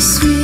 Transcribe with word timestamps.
sweet. 0.00 0.39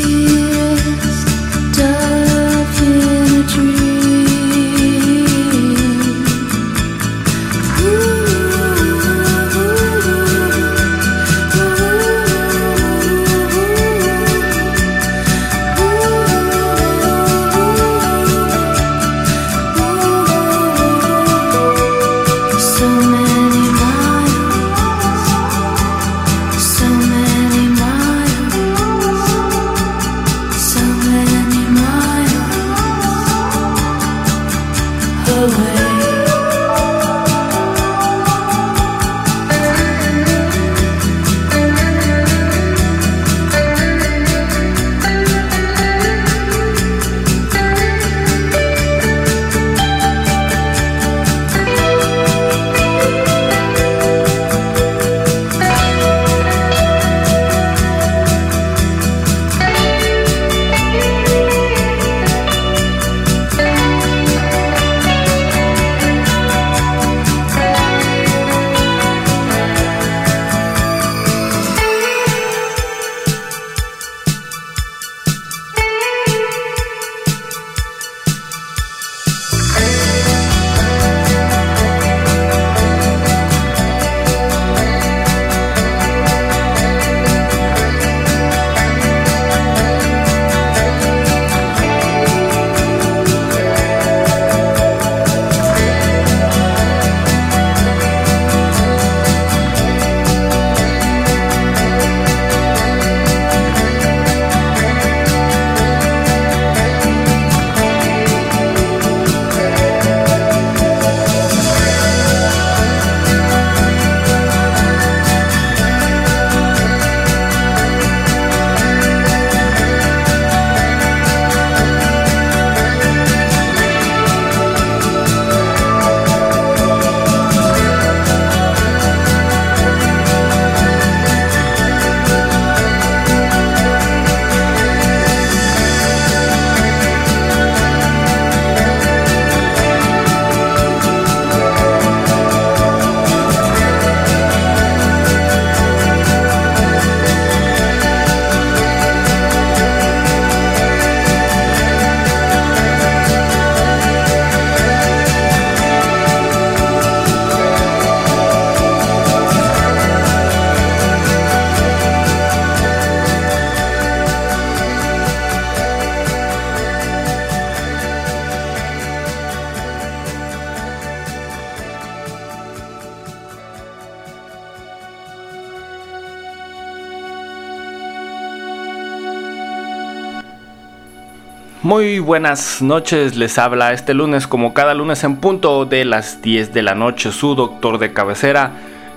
Muy 181.97 182.19
buenas 182.19 182.83
noches, 182.83 183.37
les 183.37 183.57
habla 183.57 183.95
este 183.95 184.13
lunes 184.13 184.47
como 184.47 184.75
cada 184.75 184.93
lunes 184.93 185.25
en 185.25 185.37
punto 185.37 185.87
de 185.87 186.05
las 186.05 186.43
10 186.43 186.75
de 186.75 186.83
la 186.83 186.95
noche 186.95 187.33
su 187.33 187.55
doctor 187.55 187.97
de 187.97 188.13
cabecera, 188.13 188.73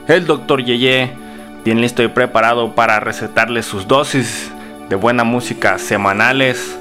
el 0.07 0.25
doctor 0.25 0.63
Yeye, 0.63 1.11
bien 1.65 1.81
listo 1.81 2.03
y 2.03 2.07
preparado 2.07 2.75
para 2.75 3.01
recetarles 3.01 3.65
sus 3.65 3.85
dosis 3.85 4.49
de 4.87 4.95
buena 4.95 5.25
música 5.25 5.77
semanales. 5.77 6.79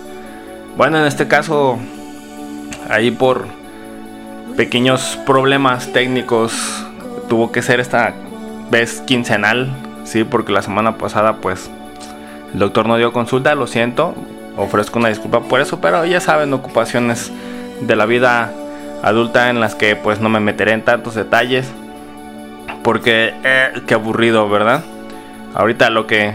Bueno, 0.76 1.00
en 1.00 1.06
este 1.06 1.26
caso, 1.26 1.80
ahí 2.88 3.10
por 3.10 3.48
pequeños 4.56 5.18
problemas 5.26 5.92
técnicos, 5.92 6.86
tuvo 7.28 7.50
que 7.50 7.60
ser 7.60 7.80
esta 7.80 8.14
vez 8.70 9.00
quincenal, 9.00 9.68
sí, 10.04 10.22
porque 10.22 10.52
la 10.52 10.62
semana 10.62 10.96
pasada 10.96 11.38
pues 11.38 11.68
el 12.52 12.60
doctor 12.60 12.86
no 12.86 12.96
dio 12.98 13.12
consulta, 13.12 13.56
lo 13.56 13.66
siento, 13.66 14.14
ofrezco 14.58 14.98
una 14.98 15.08
disculpa 15.08 15.40
por 15.40 15.60
eso, 15.60 15.80
pero 15.80 16.04
ya 16.04 16.20
saben, 16.20 16.52
ocupaciones 16.52 17.32
de 17.80 17.96
la 17.96 18.06
vida 18.06 18.52
adulta 19.02 19.50
en 19.50 19.60
las 19.60 19.74
que 19.74 19.96
pues 19.96 20.20
no 20.20 20.28
me 20.28 20.40
meteré 20.40 20.72
en 20.72 20.82
tantos 20.82 21.14
detalles 21.14 21.70
porque 22.82 23.34
eh, 23.44 23.70
qué 23.86 23.94
aburrido, 23.94 24.48
¿verdad? 24.48 24.82
Ahorita 25.54 25.90
lo 25.90 26.06
que 26.06 26.34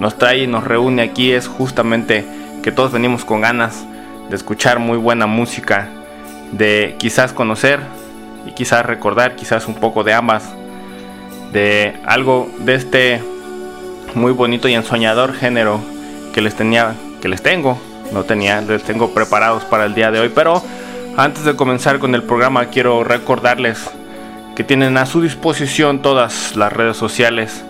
nos 0.00 0.18
trae 0.18 0.38
y 0.38 0.46
nos 0.46 0.64
reúne 0.64 1.02
aquí 1.02 1.32
es 1.32 1.48
justamente 1.48 2.24
que 2.62 2.72
todos 2.72 2.92
venimos 2.92 3.24
con 3.24 3.40
ganas 3.40 3.84
de 4.28 4.36
escuchar 4.36 4.78
muy 4.78 4.98
buena 4.98 5.26
música, 5.26 5.88
de 6.52 6.94
quizás 6.98 7.32
conocer 7.32 7.80
y 8.46 8.52
quizás 8.52 8.84
recordar, 8.86 9.36
quizás 9.36 9.66
un 9.66 9.74
poco 9.74 10.04
de 10.04 10.12
ambas, 10.12 10.54
de 11.52 11.96
algo 12.04 12.48
de 12.60 12.74
este 12.74 13.22
muy 14.14 14.32
bonito 14.32 14.68
y 14.68 14.74
ensoñador 14.74 15.34
género 15.34 15.80
que 16.32 16.40
les 16.40 16.54
tenía 16.54 16.94
que 17.20 17.28
les 17.28 17.42
tengo. 17.42 17.78
No 18.12 18.24
tenía, 18.24 18.60
les 18.60 18.82
tengo 18.82 19.14
preparados 19.14 19.64
para 19.64 19.84
el 19.84 19.94
día 19.94 20.10
de 20.10 20.20
hoy. 20.20 20.30
Pero 20.34 20.62
antes 21.16 21.44
de 21.44 21.54
comenzar 21.54 21.98
con 21.98 22.14
el 22.14 22.22
programa, 22.22 22.66
quiero 22.66 23.04
recordarles 23.04 23.90
que 24.56 24.64
tienen 24.64 24.96
a 24.96 25.06
su 25.06 25.22
disposición 25.22 26.02
todas 26.02 26.56
las 26.56 26.72
redes 26.72 26.96
sociales 26.96 27.64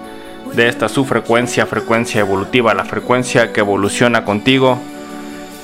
de 0.54 0.68
esta 0.68 0.88
su 0.88 1.04
frecuencia, 1.04 1.66
frecuencia 1.66 2.20
evolutiva, 2.20 2.74
la 2.74 2.84
frecuencia 2.84 3.52
que 3.52 3.60
evoluciona 3.60 4.24
contigo, 4.24 4.78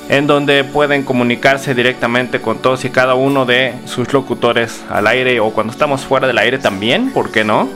en 0.09 0.27
donde 0.27 0.63
pueden 0.63 1.03
comunicarse 1.03 1.75
directamente 1.75 2.39
con 2.39 2.59
todos 2.59 2.85
y 2.85 2.89
cada 2.89 3.15
uno 3.15 3.45
de 3.45 3.73
sus 3.85 4.13
locutores 4.13 4.83
al 4.89 5.07
aire 5.07 5.39
o 5.39 5.51
cuando 5.51 5.73
estamos 5.73 6.01
fuera 6.01 6.27
del 6.27 6.37
aire 6.37 6.59
también, 6.59 7.11
¿por 7.11 7.31
qué 7.31 7.43
no? 7.43 7.67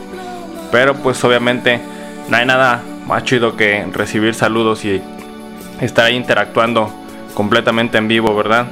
Pero 0.72 0.96
pues 0.96 1.22
obviamente 1.24 1.82
no 2.30 2.38
hay 2.38 2.46
nada 2.46 2.82
más 3.06 3.26
chido 3.26 3.58
que 3.58 3.86
recibir 3.92 4.34
saludos 4.34 4.86
y 4.86 5.02
estar 5.82 6.06
ahí 6.06 6.16
interactuando 6.16 6.94
completamente 7.34 7.98
en 7.98 8.08
vivo, 8.08 8.36
¿verdad? 8.36 8.68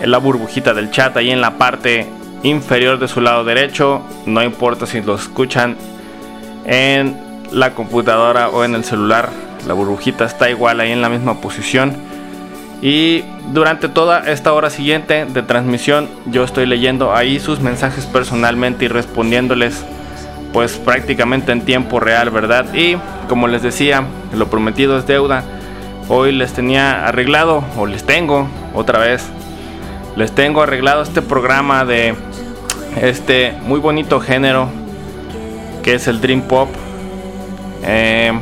la 0.05 0.19
burbujita 0.19 0.75
del 0.75 0.91
chat 0.91 1.17
ahí 1.17 1.31
en 1.31 1.41
la 1.41 1.57
parte 1.57 2.07
inferior 2.43 2.99
de 2.99 3.09
su 3.09 3.21
lado 3.21 3.45
derecho. 3.45 4.03
No 4.27 4.43
importa 4.43 4.87
si 4.87 5.01
lo 5.01 5.15
escuchan 5.15 5.77
en 6.65 7.17
la 7.53 7.75
computadora 7.75 8.51
o 8.51 8.65
en 8.65 8.75
el 8.75 8.85
celular, 8.85 9.31
la 9.67 9.75
burbujita 9.75 10.25
está 10.25 10.51
igual 10.51 10.81
ahí 10.81 10.93
en 10.93 11.03
la 11.03 11.09
misma 11.09 11.41
posición. 11.41 11.97
Y 12.83 13.25
durante 13.53 13.89
toda 13.89 14.31
esta 14.31 14.53
hora 14.53 14.69
siguiente 14.69 15.25
de 15.25 15.43
transmisión 15.43 16.09
yo 16.27 16.45
estoy 16.45 16.67
leyendo 16.67 17.15
ahí 17.15 17.41
sus 17.41 17.61
mensajes 17.61 18.05
personalmente 18.05 18.85
y 18.85 18.89
respondiéndoles 18.89 19.85
pues 20.53 20.77
prácticamente 20.77 21.53
en 21.53 21.63
tiempo 21.63 22.01
real, 22.01 22.31
¿verdad? 22.31 22.73
Y 22.75 22.97
como 23.29 23.49
les 23.49 23.63
decía, 23.63 24.05
lo 24.35 24.49
prometido 24.49 24.99
es 24.99 25.07
deuda. 25.07 25.45
Hoy 26.09 26.33
les 26.33 26.53
tenía 26.53 27.07
arreglado, 27.07 27.65
o 27.77 27.87
les 27.87 28.05
tengo 28.05 28.49
otra 28.75 28.99
vez, 29.01 29.25
les 30.17 30.33
tengo 30.33 30.63
arreglado 30.63 31.03
este 31.03 31.21
programa 31.21 31.85
de 31.85 32.15
este 33.01 33.53
muy 33.63 33.81
bonito 33.81 34.21
género 34.21 34.69
que 35.83 35.95
es 35.95 36.09
el 36.09 36.21
Dream 36.21 36.43
Pop. 36.43 36.69
Eh, 37.85 38.33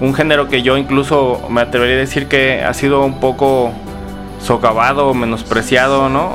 un 0.00 0.14
género 0.14 0.48
que 0.48 0.62
yo 0.62 0.76
incluso 0.76 1.46
me 1.48 1.60
atrevería 1.60 1.94
a 1.94 2.00
decir 2.00 2.26
que 2.26 2.62
ha 2.62 2.74
sido 2.74 3.04
un 3.04 3.20
poco 3.20 3.72
socavado, 4.40 5.14
menospreciado, 5.14 6.08
¿no? 6.08 6.32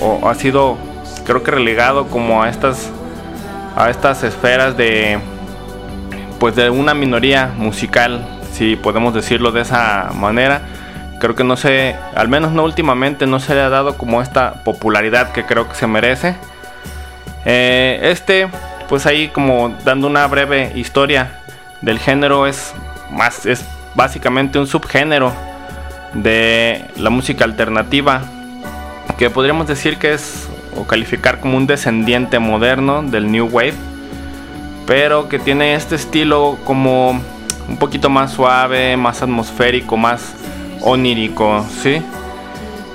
O 0.00 0.28
ha 0.28 0.34
sido, 0.34 0.78
creo 1.26 1.42
que 1.42 1.50
relegado 1.50 2.06
como 2.06 2.42
a 2.42 2.48
estas 2.48 2.90
a 3.80 3.88
estas 3.88 4.22
esferas 4.24 4.76
de 4.76 5.18
pues 6.38 6.54
de 6.54 6.68
una 6.68 6.92
minoría 6.92 7.52
musical, 7.56 8.26
si 8.52 8.76
podemos 8.76 9.14
decirlo 9.14 9.52
de 9.52 9.62
esa 9.62 10.10
manera. 10.14 10.62
Creo 11.18 11.34
que 11.34 11.44
no 11.44 11.56
sé, 11.56 11.96
al 12.14 12.28
menos 12.28 12.52
no 12.52 12.64
últimamente, 12.64 13.26
no 13.26 13.40
se 13.40 13.54
le 13.54 13.60
ha 13.60 13.68
dado 13.70 13.96
como 13.96 14.20
esta 14.20 14.64
popularidad 14.64 15.32
que 15.32 15.44
creo 15.44 15.66
que 15.68 15.74
se 15.74 15.86
merece. 15.86 16.36
Eh, 17.46 18.00
este, 18.02 18.48
pues 18.88 19.06
ahí 19.06 19.28
como 19.28 19.74
dando 19.82 20.08
una 20.08 20.26
breve 20.26 20.72
historia 20.74 21.40
del 21.80 21.98
género 21.98 22.46
es 22.46 22.74
más, 23.10 23.46
es 23.46 23.64
básicamente 23.94 24.58
un 24.58 24.66
subgénero 24.66 25.32
de 26.12 26.84
la 26.96 27.08
música 27.08 27.44
alternativa 27.44 28.22
que 29.16 29.30
podríamos 29.30 29.66
decir 29.66 29.96
que 29.96 30.12
es 30.12 30.49
calificar 30.86 31.40
como 31.40 31.56
un 31.56 31.66
descendiente 31.66 32.38
moderno 32.38 33.02
del 33.02 33.30
New 33.30 33.46
Wave, 33.46 33.74
pero 34.86 35.28
que 35.28 35.38
tiene 35.38 35.74
este 35.74 35.94
estilo 35.94 36.58
como 36.64 37.20
un 37.68 37.76
poquito 37.78 38.10
más 38.10 38.32
suave, 38.32 38.96
más 38.96 39.22
atmosférico, 39.22 39.96
más 39.96 40.34
onírico, 40.80 41.64
¿sí? 41.82 42.02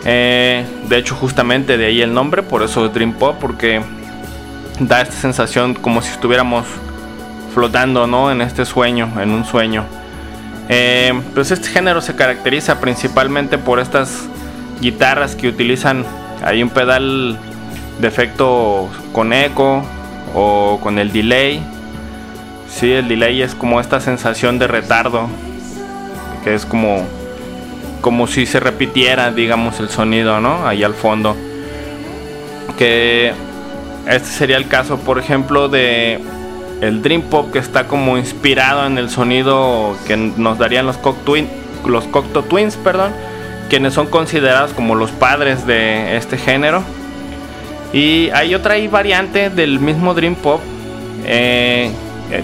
Eh, 0.05 0.65
de 0.87 0.97
hecho, 0.97 1.15
justamente 1.15 1.77
de 1.77 1.85
ahí 1.87 2.01
el 2.01 2.13
nombre, 2.13 2.43
por 2.43 2.63
eso 2.63 2.87
Dream 2.89 3.13
Pop, 3.13 3.37
porque 3.39 3.81
da 4.79 5.01
esta 5.01 5.15
sensación 5.15 5.73
como 5.73 6.01
si 6.01 6.11
estuviéramos 6.11 6.65
flotando, 7.53 8.05
¿no? 8.05 8.31
En 8.31 8.41
este 8.41 8.65
sueño, 8.65 9.11
en 9.21 9.31
un 9.31 9.45
sueño. 9.45 9.85
Eh, 10.67 11.13
pues 11.33 11.51
este 11.51 11.69
género 11.69 12.01
se 12.01 12.15
caracteriza 12.15 12.79
principalmente 12.79 13.57
por 13.57 13.79
estas 13.79 14.27
guitarras 14.81 15.35
que 15.35 15.47
utilizan 15.47 16.05
hay 16.43 16.61
un 16.61 16.69
pedal 16.69 17.39
de 17.99 18.07
efecto 18.07 18.89
con 19.13 19.33
eco 19.33 19.83
o 20.33 20.79
con 20.81 20.99
el 20.99 21.11
delay. 21.11 21.61
Sí, 22.69 22.91
el 22.91 23.07
delay 23.07 23.41
es 23.41 23.55
como 23.55 23.79
esta 23.79 24.01
sensación 24.01 24.59
de 24.59 24.67
retardo, 24.67 25.27
que 26.43 26.53
es 26.53 26.65
como, 26.65 27.05
como 28.01 28.27
si 28.27 28.45
se 28.45 28.59
repitiera, 28.59 29.31
digamos, 29.31 29.79
el 29.79 29.89
sonido, 29.89 30.41
¿no? 30.41 30.67
Ahí 30.67 30.83
al 30.83 30.93
fondo. 30.93 31.35
Que 32.77 33.33
este 34.07 34.27
sería 34.27 34.57
el 34.57 34.67
caso, 34.67 34.97
por 34.99 35.19
ejemplo, 35.19 35.69
de 35.69 36.19
el 36.81 37.01
Dream 37.01 37.21
Pop 37.21 37.53
que 37.53 37.59
está 37.59 37.87
como 37.87 38.17
inspirado 38.17 38.85
en 38.85 38.97
el 38.97 39.09
sonido 39.09 39.95
que 40.05 40.17
nos 40.17 40.57
darían 40.57 40.85
los, 40.85 40.99
los 41.85 42.03
Cocteau 42.05 42.43
Twins, 42.43 42.75
perdón, 42.75 43.13
quienes 43.69 43.93
son 43.93 44.07
considerados 44.07 44.73
como 44.73 44.95
los 44.95 45.11
padres 45.11 45.65
de 45.65 46.17
este 46.17 46.37
género 46.37 46.83
y 47.95 48.29
hay 48.31 48.53
otra 48.53 48.75
variante 48.91 49.49
del 49.49 49.79
mismo 49.79 50.13
Dream 50.13 50.35
Pop 50.35 50.59
eh, 51.23 51.89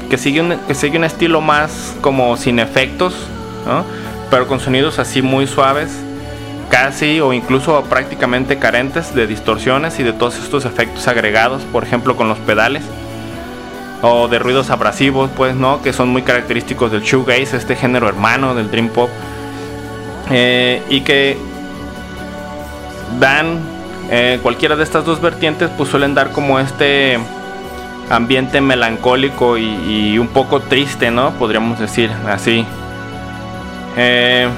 que, 0.10 0.18
sigue 0.18 0.40
un, 0.40 0.58
que 0.66 0.74
sigue 0.74 0.98
un 0.98 1.04
estilo 1.04 1.42
más 1.42 1.94
como 2.00 2.38
sin 2.38 2.58
efectos, 2.58 3.14
pero 4.30 4.48
con 4.48 4.62
sonidos 4.62 4.98
así 4.98 5.22
muy 5.22 5.48
suaves, 5.48 5.92
casi 6.70 7.20
o 7.20 7.34
incluso 7.34 7.84
prácticamente 7.84 8.60
carentes 8.60 9.14
de 9.14 9.28
distorsiones 9.28 10.00
y 10.00 10.04
de 10.04 10.14
todos 10.14 10.40
estos 10.40 10.64
efectos 10.64 11.10
agregados, 11.10 11.64
por 11.64 11.84
ejemplo 11.84 12.16
con 12.16 12.30
los 12.30 12.38
pedales 12.40 12.84
o 14.02 14.30
de 14.30 14.40
ruidos 14.40 14.70
abrasivos, 14.70 15.30
pues, 15.36 15.54
¿no? 15.54 15.82
Que 15.82 15.92
son 15.92 16.08
muy 16.08 16.22
característicos 16.22 16.94
del 16.94 17.02
shoegaze, 17.02 17.58
este 17.58 17.76
género 17.76 18.08
hermano 18.08 18.56
del 18.56 18.72
dream 18.72 18.88
pop, 18.88 19.10
eh, 20.32 20.82
y 20.90 21.02
que 21.02 21.38
dan 23.20 23.71
eh, 24.14 24.40
cualquiera 24.44 24.76
de 24.76 24.84
estas 24.84 25.06
dos 25.06 25.22
vertientes 25.22 25.70
pues 25.78 25.90
suelen 25.90 26.14
dar 26.14 26.32
como 26.32 26.60
este 26.60 27.18
ambiente 28.10 28.60
melancólico 28.60 29.58
y, 29.58 30.20
un 30.20 30.28
poco 30.28 30.60
triste, 30.60 31.12
¿no? 31.12 31.32
Podríamos 31.32 31.80
decir 31.80 32.12
así. 32.28 32.66
Eh, 33.96 34.50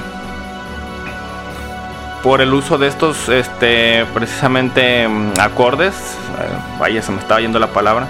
por 2.24 2.40
el 2.40 2.52
uso 2.52 2.78
de 2.78 2.88
estos, 2.88 3.28
este, 3.28 4.04
precisamente 4.12 5.06
mm, 5.06 5.34
acordes, 5.38 5.94
eh, 6.40 6.48
vaya, 6.80 7.00
se 7.00 7.12
me 7.12 7.20
estaba 7.20 7.40
yendo 7.40 7.60
la 7.60 7.68
palabra, 7.68 8.08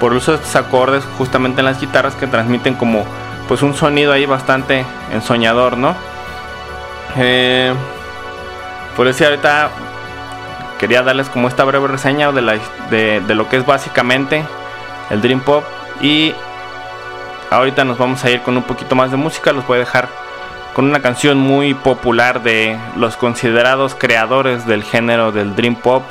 por 0.00 0.10
el 0.10 0.18
uso 0.18 0.32
de 0.32 0.38
estos 0.38 0.56
acordes 0.56 1.04
justamente 1.16 1.60
en 1.60 1.66
las 1.66 1.80
guitarras 1.80 2.16
que 2.16 2.26
transmiten 2.26 2.74
como 2.74 3.04
pues 3.46 3.62
un 3.62 3.74
sonido 3.74 4.12
ahí 4.12 4.26
bastante 4.26 4.84
ensoñador, 5.12 5.76
¿no? 5.76 5.94
Por 8.96 9.06
eso 9.06 9.24
ahorita 9.24 9.70
quería 10.82 11.04
darles 11.04 11.28
como 11.28 11.46
esta 11.46 11.62
breve 11.62 11.86
reseña 11.86 12.32
de, 12.32 13.22
lo 13.28 13.48
que 13.48 13.56
es 13.56 13.64
básicamente 13.64 14.42
el 15.10 15.20
Dream 15.20 15.38
Pop 15.38 15.62
y 16.00 16.34
ahorita 17.50 17.84
nos 17.84 17.98
vamos 17.98 18.24
a 18.24 18.30
ir 18.32 18.40
con 18.40 18.56
un 18.56 18.64
poquito 18.64 18.96
más 18.96 19.12
de 19.12 19.16
música, 19.16 19.52
los 19.52 19.64
voy 19.64 19.76
a 19.76 19.78
dejar 19.78 20.08
con 20.74 20.86
una 20.86 21.00
canción 21.00 21.38
muy 21.38 21.74
popular 21.74 22.42
de 22.42 22.76
los 22.96 23.16
considerados 23.16 23.94
creadores 23.94 24.66
del 24.66 24.82
género 24.82 25.30
del 25.30 25.54
Dream 25.54 25.76
Pop, 25.76 26.02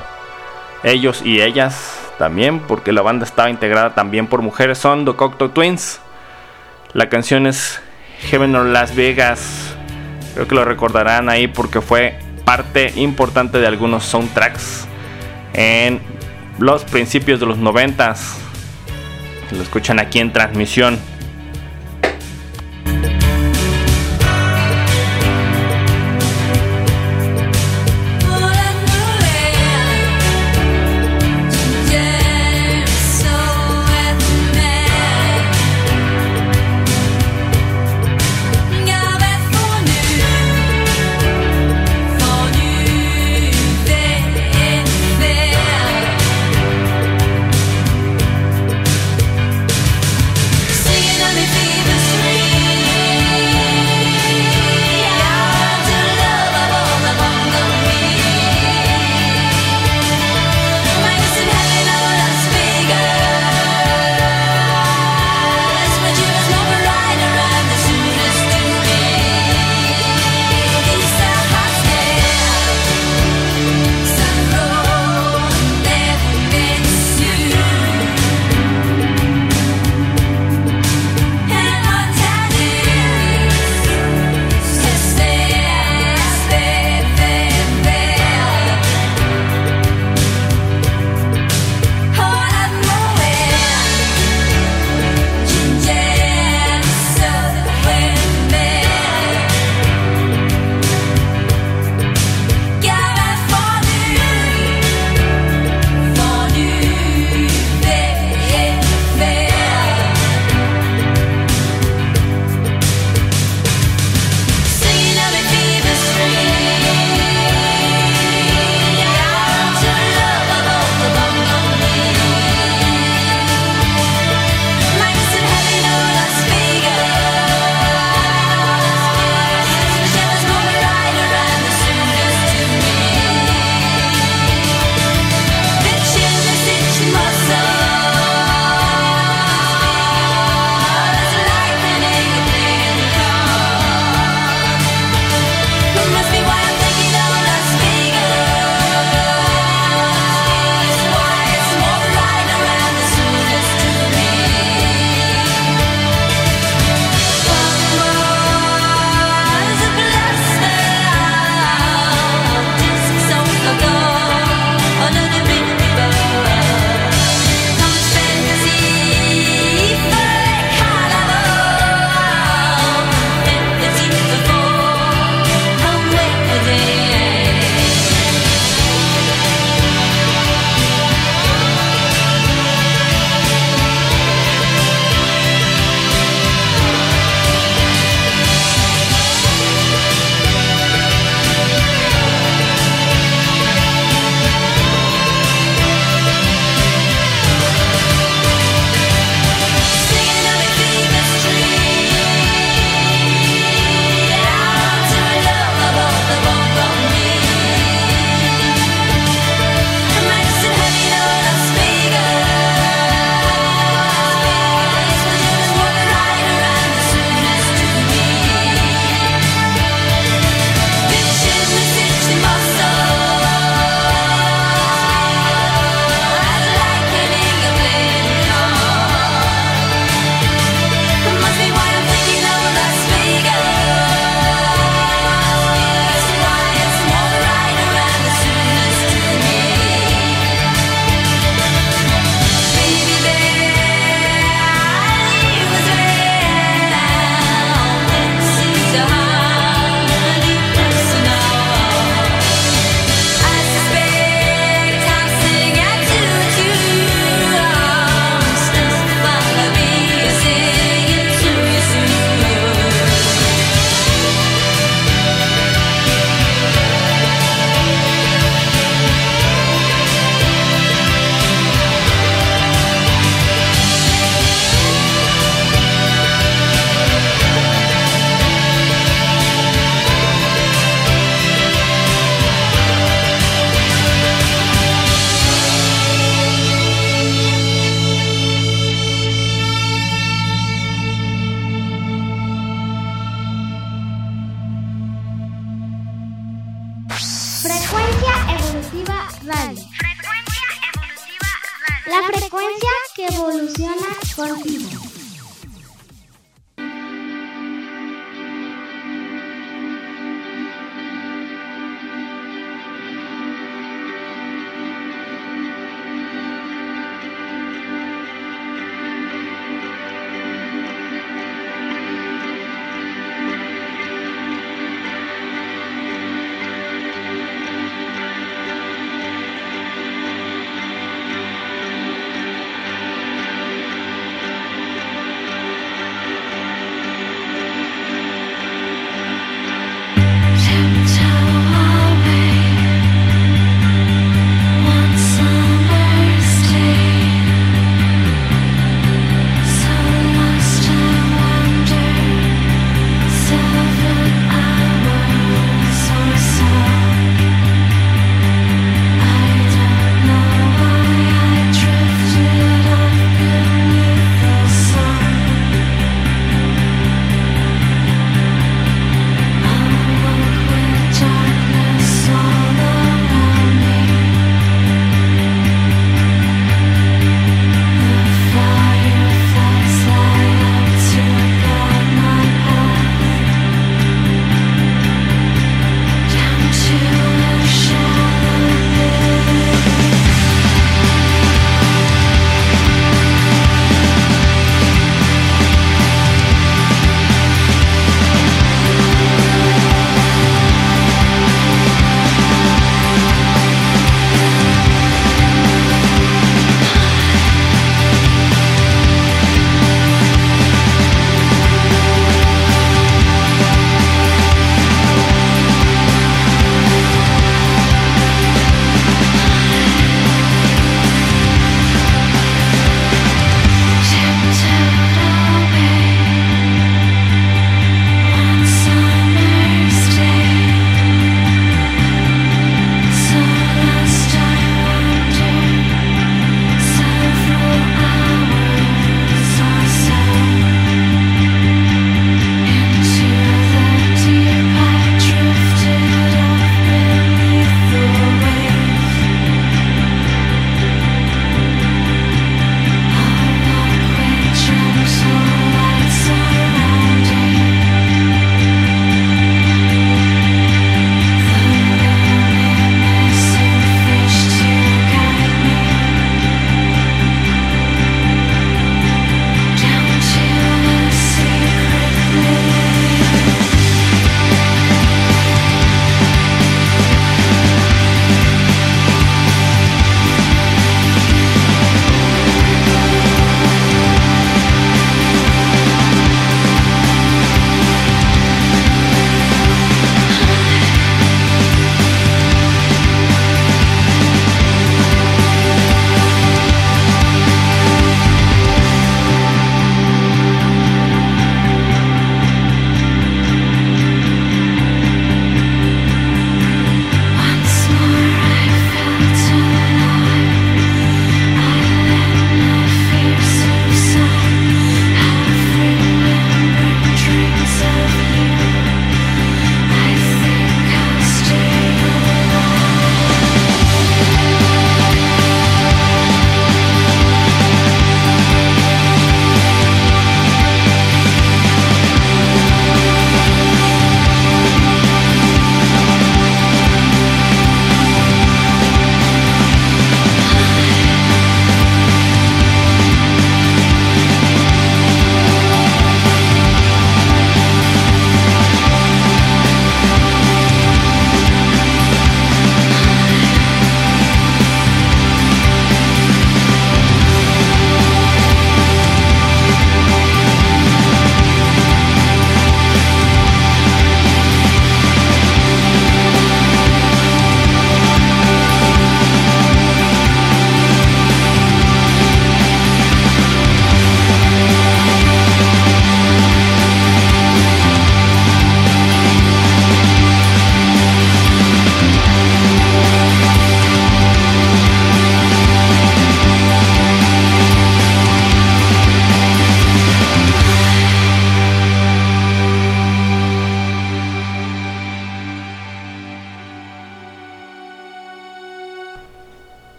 ellos 0.83 1.21
y 1.21 1.41
ellas 1.41 1.99
también, 2.17 2.61
porque 2.61 2.93
la 2.93 3.01
banda 3.01 3.25
estaba 3.25 3.49
integrada 3.49 3.93
también 3.93 4.27
por 4.27 4.41
mujeres, 4.41 4.77
son 4.77 5.03
The 5.03 5.15
Cocteau 5.15 5.49
Twins. 5.49 5.99
La 6.93 7.09
canción 7.09 7.45
es 7.45 7.81
Heaven 8.29 8.55
or 8.55 8.67
Las 8.67 8.95
Vegas. 8.95 9.75
Creo 10.33 10.47
que 10.47 10.55
lo 10.55 10.63
recordarán 10.63 11.27
ahí 11.27 11.49
porque 11.49 11.81
fue 11.81 12.17
parte 12.51 12.91
importante 12.97 13.59
de 13.59 13.65
algunos 13.65 14.03
soundtracks 14.03 14.85
en 15.53 16.01
los 16.59 16.83
principios 16.83 17.39
de 17.39 17.45
los 17.45 17.57
noventas. 17.57 18.35
Lo 19.51 19.63
escuchan 19.63 20.01
aquí 20.01 20.19
en 20.19 20.33
transmisión. 20.33 20.99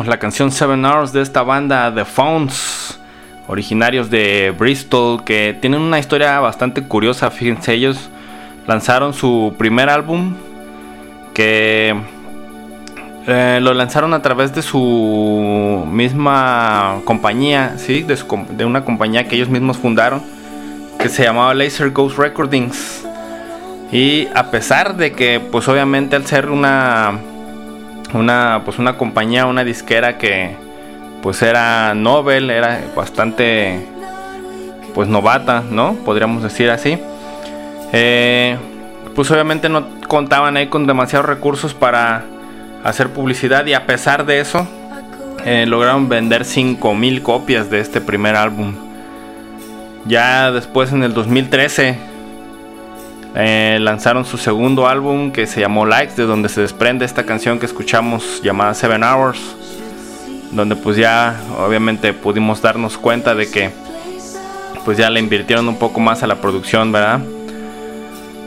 La 0.00 0.18
canción 0.18 0.50
Seven 0.50 0.84
Hours 0.84 1.12
de 1.12 1.20
esta 1.20 1.42
banda 1.42 1.94
The 1.94 2.04
Phones, 2.04 2.98
originarios 3.46 4.08
de 4.08 4.54
Bristol, 4.58 5.22
que 5.22 5.56
tienen 5.60 5.80
una 5.80 5.98
historia 5.98 6.40
bastante 6.40 6.82
curiosa. 6.82 7.30
Fíjense, 7.30 7.74
ellos 7.74 8.08
lanzaron 8.66 9.12
su 9.12 9.54
primer 9.58 9.90
álbum 9.90 10.34
que 11.34 11.94
eh, 13.26 13.58
lo 13.60 13.74
lanzaron 13.74 14.14
a 14.14 14.22
través 14.22 14.54
de 14.54 14.62
su 14.62 15.86
misma 15.90 17.00
compañía, 17.04 17.74
¿sí? 17.76 18.02
de, 18.02 18.18
de 18.50 18.64
una 18.64 18.84
compañía 18.84 19.28
que 19.28 19.36
ellos 19.36 19.50
mismos 19.50 19.76
fundaron, 19.76 20.22
que 20.98 21.08
se 21.08 21.22
llamaba 21.22 21.52
Laser 21.52 21.90
Ghost 21.90 22.18
Recordings. 22.18 23.04
Y 23.92 24.26
a 24.34 24.50
pesar 24.50 24.96
de 24.96 25.12
que, 25.12 25.38
pues 25.38 25.68
obviamente 25.68 26.16
al 26.16 26.26
ser 26.26 26.48
una, 26.50 27.20
una, 28.14 28.62
pues 28.64 28.78
una 28.78 28.96
compañía, 28.96 29.46
una 29.46 29.64
disquera 29.64 30.18
que, 30.18 30.56
pues 31.22 31.40
era 31.42 31.94
Nobel, 31.94 32.50
era 32.50 32.80
bastante, 32.94 33.86
pues 34.94 35.08
novata, 35.08 35.62
¿no? 35.70 35.94
Podríamos 36.04 36.42
decir 36.42 36.70
así. 36.70 36.98
Eh, 37.92 38.56
pues 39.14 39.30
obviamente 39.30 39.68
no 39.68 39.86
contaban 40.08 40.56
ahí 40.56 40.68
con 40.68 40.86
demasiados 40.86 41.26
recursos 41.26 41.74
para 41.74 42.24
hacer 42.84 43.10
publicidad 43.10 43.66
y 43.66 43.74
a 43.74 43.86
pesar 43.86 44.26
de 44.26 44.40
eso 44.40 44.66
eh, 45.44 45.66
lograron 45.66 46.08
vender 46.08 46.42
5.000 46.42 47.22
copias 47.22 47.70
de 47.70 47.80
este 47.80 48.00
primer 48.00 48.36
álbum. 48.36 48.74
Ya 50.06 50.50
después 50.50 50.92
en 50.92 51.04
el 51.04 51.14
2013 51.14 52.11
eh, 53.34 53.78
lanzaron 53.80 54.24
su 54.24 54.36
segundo 54.36 54.86
álbum 54.86 55.32
que 55.32 55.46
se 55.46 55.60
llamó 55.60 55.86
Likes, 55.86 56.16
de 56.16 56.24
donde 56.24 56.48
se 56.48 56.60
desprende 56.60 57.04
esta 57.04 57.24
canción 57.24 57.58
que 57.58 57.66
escuchamos 57.66 58.42
llamada 58.42 58.74
Seven 58.74 59.02
Hours, 59.02 59.40
donde 60.50 60.76
pues 60.76 60.96
ya 60.96 61.40
obviamente 61.58 62.12
pudimos 62.12 62.60
darnos 62.60 62.98
cuenta 62.98 63.34
de 63.34 63.50
que 63.50 63.70
pues 64.84 64.98
ya 64.98 65.08
le 65.10 65.20
invirtieron 65.20 65.68
un 65.68 65.78
poco 65.78 66.00
más 66.00 66.22
a 66.22 66.26
la 66.26 66.36
producción, 66.36 66.92
¿verdad? 66.92 67.20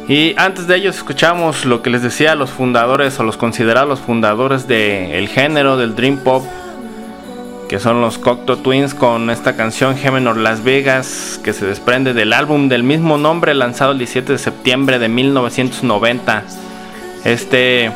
Y 0.07 0.35
antes 0.37 0.67
de 0.67 0.75
ellos 0.75 0.97
escuchamos 0.97 1.65
lo 1.65 1.81
que 1.81 1.89
les 1.89 2.03
decía 2.03 2.35
los 2.35 2.51
fundadores 2.51 3.19
o 3.19 3.23
los 3.23 3.37
considerados 3.37 3.99
fundadores 3.99 4.67
del 4.67 5.27
género 5.29 5.77
del 5.77 5.95
Dream 5.95 6.17
Pop, 6.17 6.43
que 7.67 7.79
son 7.79 8.01
los 8.01 8.17
Cocteau 8.17 8.57
Twins 8.57 8.93
con 8.93 9.29
esta 9.29 9.55
canción 9.55 9.97
Gemenor 9.97 10.37
Las 10.37 10.63
Vegas, 10.63 11.39
que 11.43 11.53
se 11.53 11.65
desprende 11.65 12.13
del 12.13 12.33
álbum 12.33 12.69
del 12.69 12.83
mismo 12.83 13.17
nombre 13.17 13.53
lanzado 13.53 13.91
el 13.91 13.97
17 13.97 14.33
de 14.33 14.37
septiembre 14.37 14.99
de 14.99 15.09
1990. 15.09 16.43
Este 17.23 17.91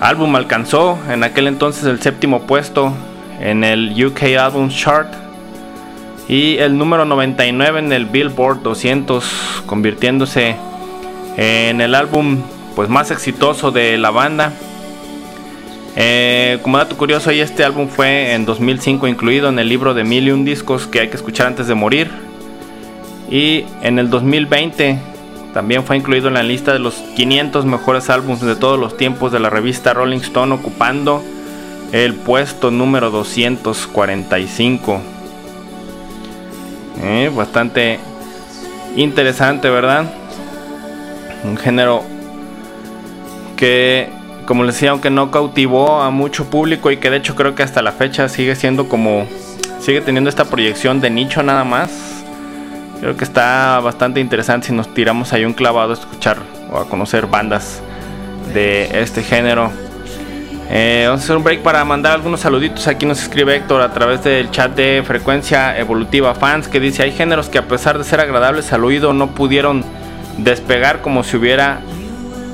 álbum 0.00 0.34
alcanzó 0.34 0.98
en 1.08 1.22
aquel 1.22 1.46
entonces 1.46 1.84
el 1.84 2.00
séptimo 2.00 2.42
puesto 2.42 2.92
en 3.40 3.64
el 3.64 4.04
UK 4.04 4.36
Albums 4.38 4.76
Chart 4.76 5.12
y 6.28 6.58
el 6.58 6.76
número 6.76 7.04
99 7.04 7.78
en 7.78 7.92
el 7.92 8.06
Billboard 8.06 8.62
200, 8.62 9.62
convirtiéndose 9.66 10.56
en 11.36 11.80
el 11.80 11.94
álbum 11.94 12.42
pues 12.74 12.88
más 12.88 13.10
exitoso 13.10 13.70
de 13.70 13.98
la 13.98 14.10
banda. 14.10 14.52
Eh, 15.96 16.58
como 16.62 16.78
dato 16.78 16.96
curioso, 16.96 17.30
este 17.30 17.64
álbum 17.64 17.88
fue 17.88 18.32
en 18.32 18.44
2005 18.44 19.08
incluido 19.08 19.48
en 19.48 19.58
el 19.58 19.68
libro 19.68 19.94
de 19.94 20.04
mil 20.04 20.44
discos 20.44 20.86
que 20.86 21.00
hay 21.00 21.08
que 21.08 21.16
escuchar 21.16 21.48
antes 21.48 21.66
de 21.66 21.74
morir. 21.74 22.10
Y 23.30 23.64
en 23.82 23.98
el 23.98 24.10
2020 24.10 24.98
también 25.54 25.84
fue 25.84 25.96
incluido 25.96 26.28
en 26.28 26.34
la 26.34 26.42
lista 26.42 26.72
de 26.72 26.78
los 26.78 26.94
500 26.94 27.64
mejores 27.64 28.08
álbumes 28.10 28.40
de 28.40 28.56
todos 28.56 28.78
los 28.78 28.96
tiempos 28.96 29.32
de 29.32 29.40
la 29.40 29.50
revista 29.50 29.92
Rolling 29.94 30.18
Stone, 30.18 30.54
ocupando 30.54 31.22
el 31.92 32.14
puesto 32.14 32.70
número 32.70 33.10
245. 33.10 35.00
Eh, 37.02 37.30
bastante 37.34 37.98
interesante, 38.96 39.70
¿verdad? 39.70 40.06
un 41.44 41.56
género 41.56 42.02
que, 43.56 44.10
como 44.50 44.64
les 44.64 44.74
decía, 44.74 44.90
aunque 44.90 45.10
no 45.10 45.30
cautivó 45.30 46.02
a 46.02 46.10
mucho 46.10 46.50
público 46.50 46.90
y 46.90 46.96
que 46.96 47.08
de 47.08 47.18
hecho 47.18 47.36
creo 47.36 47.54
que 47.54 47.62
hasta 47.62 47.82
la 47.82 47.92
fecha 47.92 48.28
sigue 48.28 48.56
siendo 48.56 48.88
como, 48.88 49.28
sigue 49.78 50.00
teniendo 50.00 50.28
esta 50.28 50.46
proyección 50.46 51.00
de 51.00 51.08
nicho 51.08 51.44
nada 51.44 51.62
más. 51.62 52.24
Creo 52.98 53.16
que 53.16 53.22
está 53.22 53.78
bastante 53.78 54.18
interesante 54.18 54.66
si 54.66 54.72
nos 54.72 54.92
tiramos 54.92 55.32
ahí 55.32 55.44
un 55.44 55.52
clavado 55.52 55.92
a 55.92 55.94
escuchar 55.94 56.38
o 56.68 56.78
a 56.78 56.88
conocer 56.88 57.28
bandas 57.28 57.80
de 58.52 59.00
este 59.00 59.22
género. 59.22 59.70
Eh, 60.68 61.04
vamos 61.06 61.20
a 61.20 61.24
hacer 61.26 61.36
un 61.36 61.44
break 61.44 61.62
para 61.62 61.84
mandar 61.84 62.14
algunos 62.14 62.40
saluditos. 62.40 62.88
Aquí 62.88 63.06
nos 63.06 63.22
escribe 63.22 63.54
Héctor 63.54 63.82
a 63.82 63.92
través 63.92 64.24
del 64.24 64.50
chat 64.50 64.74
de 64.74 65.04
Frecuencia 65.06 65.78
Evolutiva 65.78 66.34
Fans 66.34 66.66
que 66.66 66.80
dice 66.80 67.04
hay 67.04 67.12
géneros 67.12 67.48
que 67.48 67.58
a 67.58 67.68
pesar 67.68 67.98
de 67.98 68.02
ser 68.02 68.18
agradables 68.18 68.72
al 68.72 68.84
oído 68.84 69.12
no 69.12 69.28
pudieron 69.28 69.84
despegar 70.38 71.02
como 71.02 71.22
si 71.22 71.36
hubiera 71.36 71.82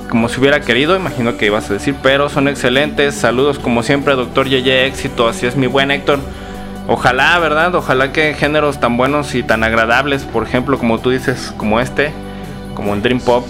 como 0.09 0.29
si 0.29 0.41
hubiera 0.41 0.61
querido, 0.61 0.97
imagino 0.97 1.37
que 1.37 1.47
ibas 1.47 1.71
a 1.71 1.75
decir, 1.75 1.95
pero 2.03 2.29
son 2.29 2.49
excelentes. 2.49 3.15
Saludos 3.15 3.59
como 3.59 3.83
siempre, 3.83 4.15
doctor 4.15 4.49
Yeye, 4.49 4.87
éxito, 4.87 5.29
así 5.29 5.47
es 5.47 5.57
mi 5.57 5.67
buen 5.67 5.91
Héctor. 5.91 6.21
Ojalá, 6.89 7.39
¿verdad? 7.39 7.75
Ojalá 7.75 8.13
que 8.13 8.35
géneros 8.35 8.79
tan 8.79 8.97
buenos 8.97 9.35
y 9.35 9.43
tan 9.43 9.65
agradables, 9.65 10.25
por 10.25 10.45
ejemplo, 10.45 10.79
como 10.79 11.01
tú 11.01 11.11
dices, 11.11 11.53
como 11.57 11.81
este, 11.81 12.13
como 12.75 12.95
el 12.95 13.03
Dream 13.03 13.21
Pop, 13.21 13.45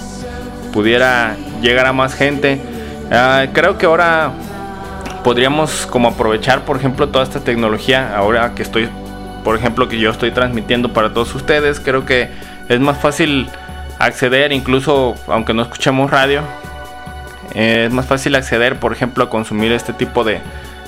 pudiera 0.72 1.36
llegar 1.60 1.86
a 1.86 1.92
más 1.92 2.14
gente. 2.14 2.60
Ah, 3.12 3.46
creo 3.52 3.76
que 3.76 3.86
ahora 3.86 4.32
podríamos 5.22 5.86
como 5.86 6.08
aprovechar, 6.08 6.64
por 6.64 6.76
ejemplo, 6.76 7.08
toda 7.08 7.24
esta 7.24 7.40
tecnología, 7.40 8.16
ahora 8.16 8.54
que 8.54 8.62
estoy, 8.62 8.88
por 9.44 9.56
ejemplo, 9.56 9.88
que 9.88 9.98
yo 9.98 10.10
estoy 10.10 10.30
transmitiendo 10.30 10.92
para 10.92 11.12
todos 11.12 11.34
ustedes, 11.34 11.78
creo 11.78 12.06
que 12.06 12.30
es 12.68 12.80
más 12.80 12.98
fácil 12.98 13.48
acceder, 13.98 14.52
incluso 14.52 15.14
aunque 15.26 15.54
no 15.54 15.62
escuchemos 15.62 16.10
radio, 16.10 16.42
eh, 17.54 17.84
es 17.86 17.92
más 17.92 18.06
fácil 18.06 18.34
acceder, 18.34 18.78
por 18.78 18.92
ejemplo, 18.92 19.24
a 19.24 19.30
consumir 19.30 19.72
este 19.72 19.92
tipo 19.92 20.24
de, 20.24 20.40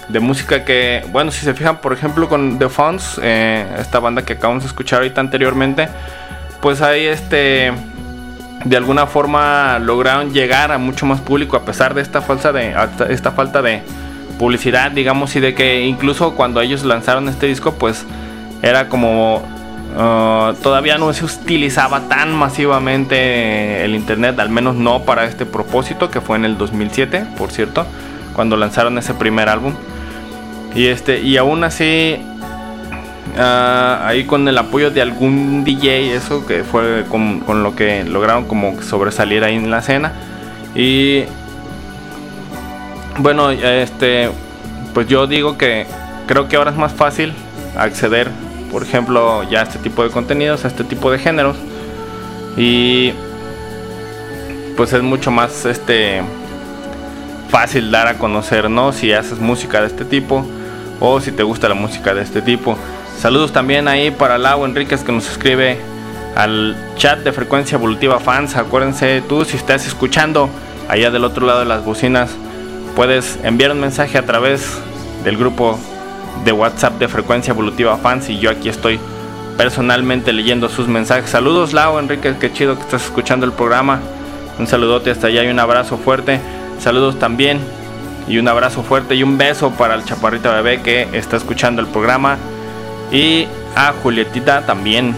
de 0.09 0.21
música 0.21 0.65
que, 0.65 1.05
bueno, 1.11 1.31
si 1.31 1.45
se 1.45 1.55
fijan, 1.55 1.79
por 1.79 1.93
ejemplo, 1.93 2.29
con 2.29 2.59
The 2.59 2.69
Fonts, 2.69 3.21
eh, 3.23 3.67
esta 3.79 4.01
banda 4.01 4.23
que 4.23 4.35
acabamos 4.35 4.65
de 4.65 4.69
escuchar 4.69 5.01
ahorita 5.01 5.21
anteriormente, 5.21 5.89
pues 6.61 6.83
ahí 6.83 7.07
este 7.07 7.73
de 8.65 8.77
alguna 8.77 9.07
forma 9.07 9.79
lograron 9.79 10.33
llegar 10.33 10.73
a 10.73 10.79
mucho 10.79 11.07
más 11.07 11.21
público 11.21 11.57
a 11.57 11.65
pesar 11.65 11.95
de 11.95 12.03
esta 12.03 12.21
falsa 12.21 12.53
de 12.53 12.75
esta 13.09 13.31
falta 13.31 13.63
de 13.63 13.83
publicidad 14.37 14.91
digamos 14.91 15.37
y 15.37 15.41
de 15.41 15.55
que 15.55 15.83
incluso 15.83 16.35
cuando 16.35 16.61
ellos 16.61 16.85
lanzaron 16.85 17.29
este 17.29 17.47
disco 17.47 17.75
pues 17.75 18.05
era 18.61 18.89
como 18.89 19.47
Ah, 19.97 20.55
todavía 20.63 20.99
no 20.99 21.13
se 21.13 21.25
utilizaba 21.25 22.09
tan 22.09 22.33
masivamente 22.35 23.85
el 23.85 23.95
internet, 23.95 24.39
al 24.39 24.51
menos 24.51 24.77
no 24.77 25.03
para 25.03 25.25
este 25.25 25.47
propósito, 25.47 26.11
que 26.11 26.21
fue 26.21 26.37
en 26.37 26.45
el 26.45 26.59
2007, 26.59 27.27
por 27.37 27.51
cierto, 27.51 27.87
cuando 28.35 28.57
lanzaron 28.57 28.99
ese 28.99 29.15
primer 29.15 29.49
álbum. 29.49 29.75
Y 30.75 30.87
este, 30.87 31.21
y 31.21 31.37
aún 31.39 31.65
así, 31.65 32.19
ah, 33.39 34.03
ahí 34.05 34.25
con 34.25 34.47
el 34.47 34.59
apoyo 34.59 34.91
de 34.91 35.03
algún 35.03 35.65
DJ, 35.65 36.15
eso 36.15 36.47
que 36.47 36.65
fue 36.65 37.05
con, 37.09 37.41
con, 37.41 37.63
lo 37.63 37.75
que 37.75 38.05
lograron 38.05 38.45
como 38.45 38.81
sobresalir 38.83 39.43
ahí 39.45 39.57
en 39.57 39.71
la 39.71 39.79
escena. 39.79 40.13
Y 40.75 41.25
bueno, 43.19 43.51
este, 43.51 44.31
pues 44.93 45.09
yo 45.09 45.27
digo 45.27 45.57
que 45.59 45.87
creo 46.27 46.47
que 46.47 46.57
ahora 46.57 46.71
es 46.71 46.77
más 46.77 46.93
fácil 46.93 47.33
acceder 47.77 48.31
por 48.71 48.83
ejemplo, 48.83 49.43
ya 49.45 49.63
este 49.63 49.79
tipo 49.79 50.03
de 50.03 50.11
contenidos, 50.11 50.65
este 50.65 50.85
tipo 50.85 51.11
de 51.11 51.19
géneros. 51.19 51.57
Y 52.57 53.13
pues 54.77 54.93
es 54.93 55.03
mucho 55.03 55.31
más 55.31 55.65
este 55.65 56.23
fácil 57.49 57.91
dar 57.91 58.07
a 58.09 58.19
conocer, 58.19 58.69
¿no? 58.69 58.93
Si 58.93 59.13
haces 59.13 59.39
música 59.39 59.81
de 59.81 59.87
este 59.87 60.05
tipo 60.05 60.47
o 61.01 61.21
si 61.21 61.33
te 61.33 61.43
gusta 61.43 61.69
la 61.69 61.75
música 61.75 62.15
de 62.15 62.23
este 62.23 62.43
tipo. 62.43 62.77
Saludos 63.19 63.53
también 63.53 63.89
ahí 63.89 64.11
para 64.11 64.39
Lau 64.39 64.65
Enríquez 64.65 65.03
que 65.03 65.13
nos 65.13 65.29
escribe 65.31 65.79
al 66.37 66.77
chat 66.97 67.21
de 67.21 67.33
frecuencia 67.33 67.77
evolutiva 67.77 68.21
fans. 68.21 68.57
Acuérdense 68.57 69.23
tú 69.29 69.45
si 69.45 69.57
estás 69.57 69.87
escuchando 69.87 70.49
allá 70.89 71.11
del 71.11 71.25
otro 71.25 71.47
lado 71.47 71.61
de 71.61 71.65
las 71.65 71.85
bocinas, 71.85 72.31
puedes 72.95 73.39
enviar 73.43 73.73
un 73.73 73.81
mensaje 73.81 74.19
a 74.19 74.27
través 74.27 74.79
del 75.25 75.37
grupo 75.37 75.79
de 76.49 76.53
WhatsApp 76.53 76.99
de 76.99 77.09
Frecuencia 77.09 77.51
Evolutiva 77.51 77.99
Fans 77.99 78.31
y 78.31 78.39
yo 78.39 78.49
aquí 78.49 78.71
estoy 78.71 78.99
personalmente 79.59 80.33
leyendo 80.33 80.71
sus 80.71 80.89
mensajes. 80.89 81.29
Saludos 81.29 81.75
Lau, 81.75 81.99
Enrique, 81.99 82.37
qué 82.41 82.51
chido 82.51 82.75
que 82.75 82.81
estás 82.81 83.05
escuchando 83.05 83.45
el 83.45 83.53
programa. 83.53 84.01
Un 84.59 84.67
saludote 84.67 85.11
hasta 85.11 85.27
allá 85.27 85.45
y 85.45 85.49
un 85.49 85.61
abrazo 85.61 85.99
fuerte. 85.99 86.41
Saludos 86.81 87.19
también 87.19 87.61
y 88.29 88.39
un 88.39 88.49
abrazo 88.49 88.83
fuerte 88.83 89.15
y 89.15 89.23
un 89.23 89.37
beso 89.37 89.73
para 89.73 89.95
el 89.95 90.07
chaparrito 90.07 90.51
bebé 90.51 90.81
que 90.81 91.07
está 91.13 91.37
escuchando 91.37 91.83
el 91.83 91.89
programa. 91.89 92.39
Y 93.13 93.47
a 93.77 93.93
Julietita 94.03 94.65
también. 94.65 95.15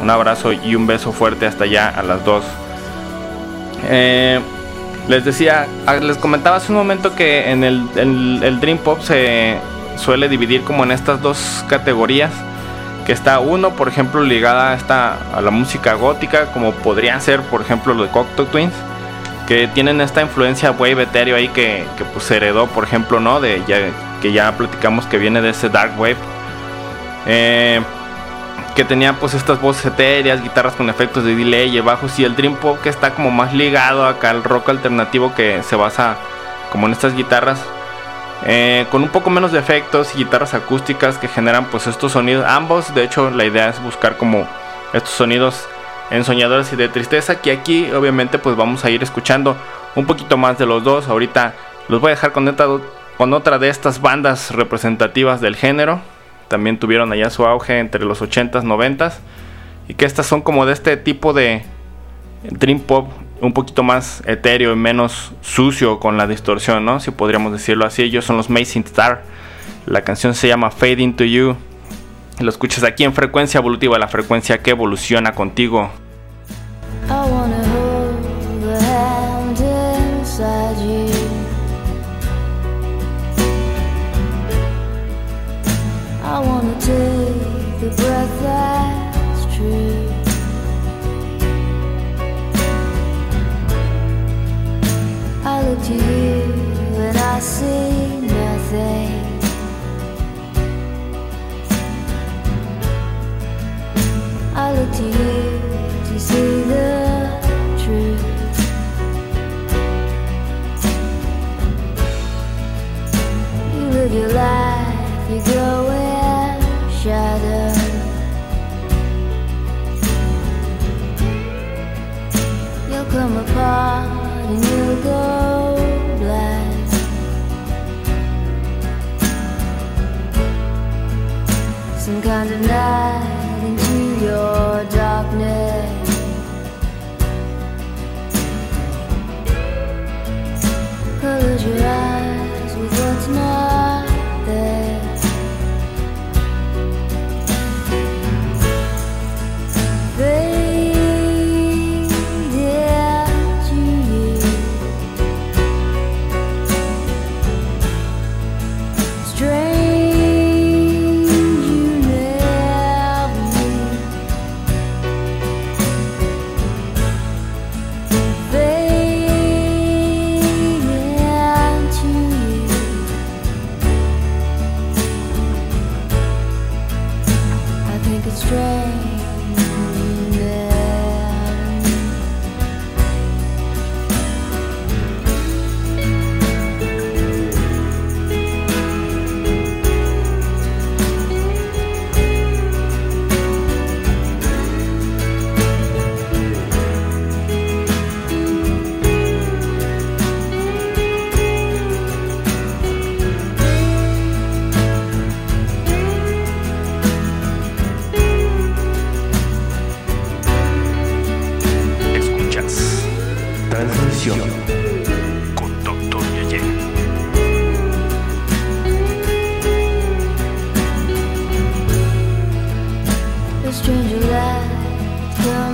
Un 0.00 0.10
abrazo 0.10 0.52
y 0.52 0.76
un 0.76 0.86
beso 0.86 1.10
fuerte 1.10 1.46
hasta 1.46 1.64
allá 1.64 1.88
a 1.88 2.04
las 2.04 2.24
dos. 2.24 2.44
Eh, 3.88 4.38
Les 5.08 5.24
decía, 5.24 5.66
ah, 5.86 5.96
les 5.96 6.18
comentaba 6.18 6.58
hace 6.58 6.70
un 6.70 6.78
momento 6.78 7.16
que 7.16 7.50
en 7.50 7.64
el 7.64 8.60
Dream 8.60 8.78
Pop 8.78 9.00
se 9.00 9.56
suele 9.98 10.28
dividir 10.28 10.62
como 10.62 10.84
en 10.84 10.92
estas 10.92 11.20
dos 11.20 11.64
categorías. 11.68 12.32
Que 13.04 13.12
está 13.12 13.40
uno, 13.40 13.70
por 13.70 13.88
ejemplo, 13.88 14.22
ligada 14.22 14.72
a, 14.72 14.74
esta, 14.74 15.18
a 15.34 15.40
la 15.40 15.50
música 15.50 15.94
gótica, 15.94 16.46
como 16.52 16.72
podrían 16.72 17.20
ser, 17.22 17.40
por 17.40 17.62
ejemplo, 17.62 17.94
los 17.94 18.08
Cocteau 18.10 18.46
Twins, 18.46 18.74
que 19.46 19.66
tienen 19.68 20.02
esta 20.02 20.20
influencia 20.20 20.72
wave 20.72 21.04
etéreo 21.04 21.36
ahí 21.36 21.48
que, 21.48 21.86
pues 22.12 22.30
heredó, 22.30 22.66
por 22.66 22.84
ejemplo, 22.84 23.18
¿no? 23.18 23.40
De 23.40 23.62
ya, 23.66 23.78
que 24.20 24.32
ya 24.32 24.52
platicamos 24.56 25.06
que 25.06 25.16
viene 25.16 25.40
de 25.40 25.50
ese 25.50 25.70
dark 25.70 25.98
wave. 25.98 26.18
Eh, 27.26 27.80
que 28.76 28.84
tenía 28.84 29.14
pues 29.14 29.34
estas 29.34 29.60
voces 29.60 29.86
etéreas, 29.86 30.42
guitarras 30.42 30.74
con 30.74 30.88
efectos 30.88 31.24
de 31.24 31.34
delay 31.34 31.80
bajos 31.80 32.16
y 32.20 32.24
el 32.24 32.36
dream 32.36 32.54
pop 32.56 32.78
que 32.80 32.88
está 32.88 33.12
como 33.12 33.30
más 33.30 33.52
ligado 33.52 34.06
acá 34.06 34.30
al 34.30 34.44
rock 34.44 34.68
alternativo 34.68 35.34
que 35.34 35.62
se 35.64 35.74
basa 35.74 36.16
como 36.70 36.86
en 36.86 36.92
estas 36.92 37.16
guitarras 37.16 37.58
eh, 38.46 38.86
con 38.90 39.02
un 39.02 39.08
poco 39.08 39.30
menos 39.30 39.52
de 39.52 39.58
efectos 39.58 40.14
y 40.14 40.18
guitarras 40.18 40.54
acústicas 40.54 41.18
que 41.18 41.28
generan 41.28 41.66
pues 41.66 41.86
estos 41.86 42.12
sonidos. 42.12 42.44
Ambos 42.46 42.94
de 42.94 43.04
hecho 43.04 43.30
la 43.30 43.44
idea 43.44 43.68
es 43.68 43.82
buscar 43.82 44.16
como 44.16 44.46
estos 44.92 45.10
sonidos 45.10 45.68
ensoñadores 46.10 46.72
y 46.72 46.76
de 46.76 46.88
tristeza 46.88 47.40
que 47.40 47.52
aquí 47.52 47.90
obviamente 47.90 48.38
pues 48.38 48.56
vamos 48.56 48.84
a 48.84 48.90
ir 48.90 49.02
escuchando 49.02 49.56
un 49.96 50.06
poquito 50.06 50.36
más 50.36 50.58
de 50.58 50.66
los 50.66 50.84
dos. 50.84 51.08
Ahorita 51.08 51.54
los 51.88 52.00
voy 52.00 52.10
a 52.10 52.14
dejar 52.14 52.32
con, 52.32 52.54
con 53.16 53.32
otra 53.32 53.58
de 53.58 53.68
estas 53.68 54.00
bandas 54.00 54.52
representativas 54.52 55.40
del 55.40 55.56
género. 55.56 56.00
También 56.46 56.78
tuvieron 56.78 57.12
allá 57.12 57.30
su 57.30 57.44
auge 57.44 57.78
entre 57.78 58.04
los 58.04 58.22
80s, 58.22 58.62
90s. 58.62 59.14
Y 59.88 59.94
que 59.94 60.04
estas 60.04 60.26
son 60.26 60.42
como 60.42 60.66
de 60.66 60.74
este 60.74 60.96
tipo 60.96 61.32
de 61.32 61.62
dream 62.42 62.80
pop 62.80 63.10
un 63.40 63.52
poquito 63.52 63.82
más 63.82 64.22
etéreo 64.26 64.72
y 64.72 64.76
menos 64.76 65.32
sucio 65.40 66.00
con 66.00 66.16
la 66.16 66.26
distorsión, 66.26 66.84
¿no? 66.84 67.00
Si 67.00 67.10
podríamos 67.10 67.52
decirlo 67.52 67.86
así. 67.86 68.02
Ellos 68.02 68.24
son 68.24 68.36
los 68.36 68.48
Amazing 68.48 68.84
Star. 68.84 69.22
La 69.86 70.02
canción 70.02 70.34
se 70.34 70.48
llama 70.48 70.70
Fade 70.70 71.02
Into 71.02 71.24
You. 71.24 71.56
Lo 72.40 72.48
escuchas 72.48 72.84
aquí 72.84 73.04
en 73.04 73.14
frecuencia 73.14 73.58
evolutiva, 73.58 73.98
la 73.98 74.08
frecuencia 74.08 74.58
que 74.58 74.70
evoluciona 74.70 75.32
contigo. 75.32 75.90
You 95.88 96.27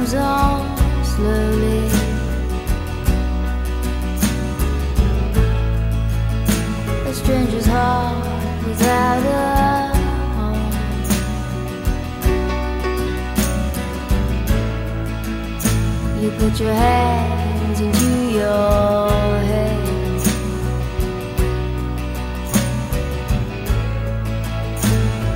comes 0.05 0.15
on 0.15 0.77
slowly. 1.05 1.87
A 7.07 7.15
stranger's 7.15 7.67
heart 7.67 8.67
without 8.67 9.23
a 9.23 9.97
home. 10.35 10.73
You 16.23 16.31
put 16.33 16.61
your 16.61 16.75
hands 16.75 17.81
into 17.81 18.11
your 18.33 19.11
head. 19.51 19.81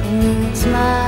And 0.04 0.22
then 0.22 0.54
smiles 0.54 1.07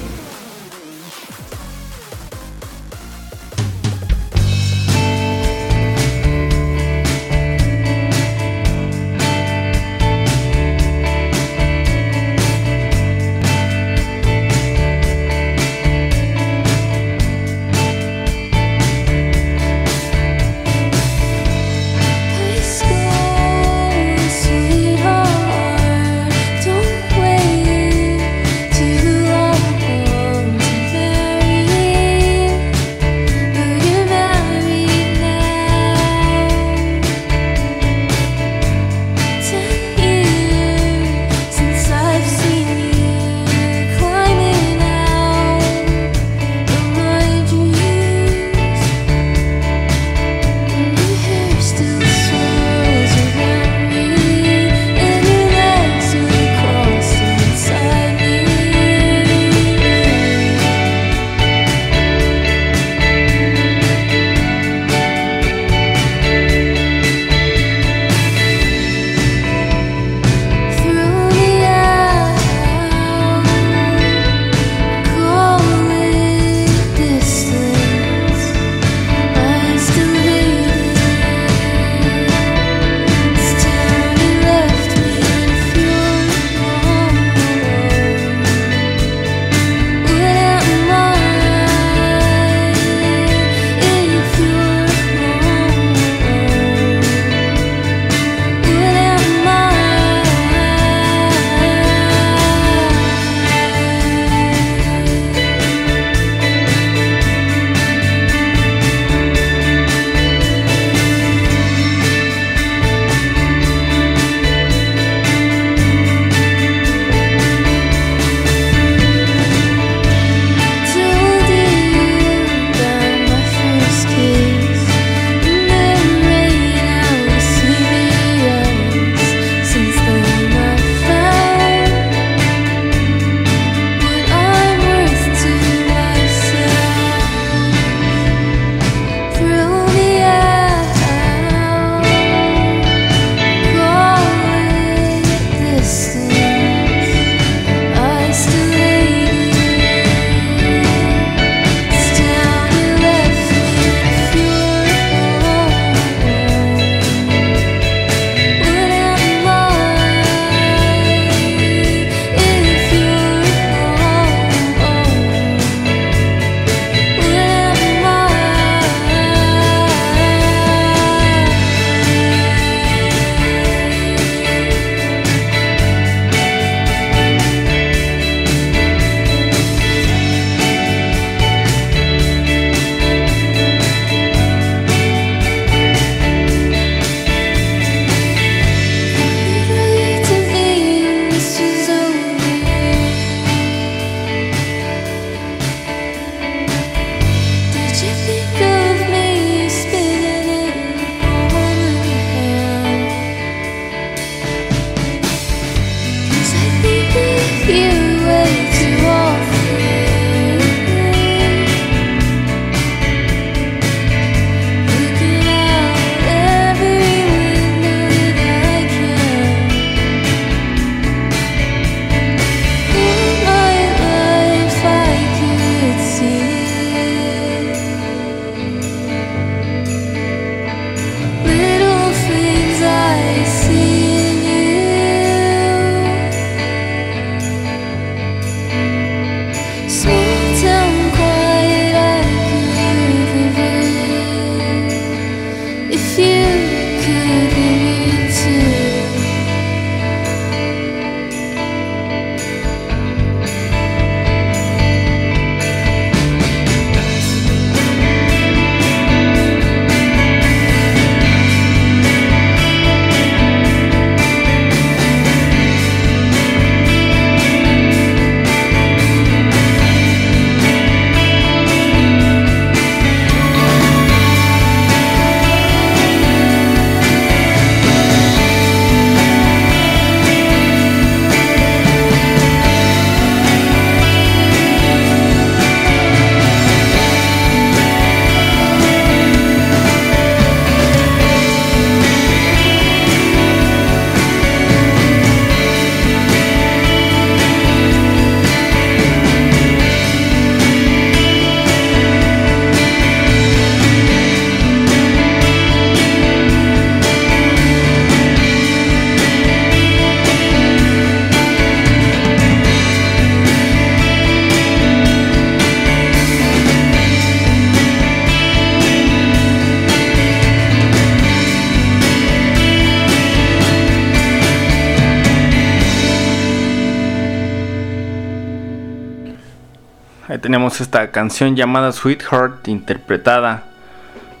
Tenemos 330.51 330.81
esta 330.81 331.11
canción 331.11 331.55
llamada 331.55 331.93
Sweetheart, 331.93 332.67
interpretada 332.67 333.63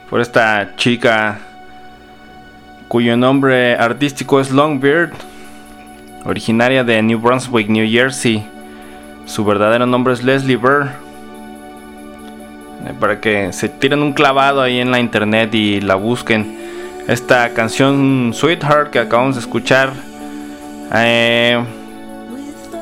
por 0.09 0.19
esta 0.19 0.75
chica 0.75 1.39
cuyo 2.89 3.15
nombre 3.15 3.77
artístico 3.77 4.41
es 4.41 4.51
Longbeard, 4.51 5.13
originaria 6.25 6.83
de 6.83 7.01
New 7.01 7.17
Brunswick, 7.17 7.69
New 7.69 7.89
Jersey. 7.89 8.45
Su 9.25 9.45
verdadero 9.45 9.85
nombre 9.85 10.11
es 10.13 10.21
Leslie 10.21 10.57
Burr. 10.57 10.89
Eh, 12.85 12.93
para 12.99 13.21
que 13.21 13.53
se 13.53 13.69
tiren 13.69 14.01
un 14.01 14.11
clavado 14.11 14.61
ahí 14.61 14.81
en 14.81 14.91
la 14.91 14.99
internet 14.99 15.55
y 15.55 15.79
la 15.79 15.95
busquen. 15.95 16.57
Esta 17.07 17.53
canción 17.53 18.33
Sweetheart 18.33 18.89
que 18.89 18.99
acabamos 18.99 19.35
de 19.35 19.39
escuchar 19.39 19.93
eh, 20.93 21.63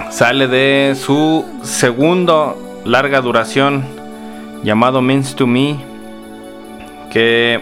sale 0.09 0.47
de 0.47 0.95
su 0.95 1.45
segundo 1.61 2.65
larga 2.85 3.21
duración 3.21 3.83
llamado 4.63 5.01
Means 5.01 5.35
to 5.35 5.47
Me 5.47 5.77
que 7.11 7.61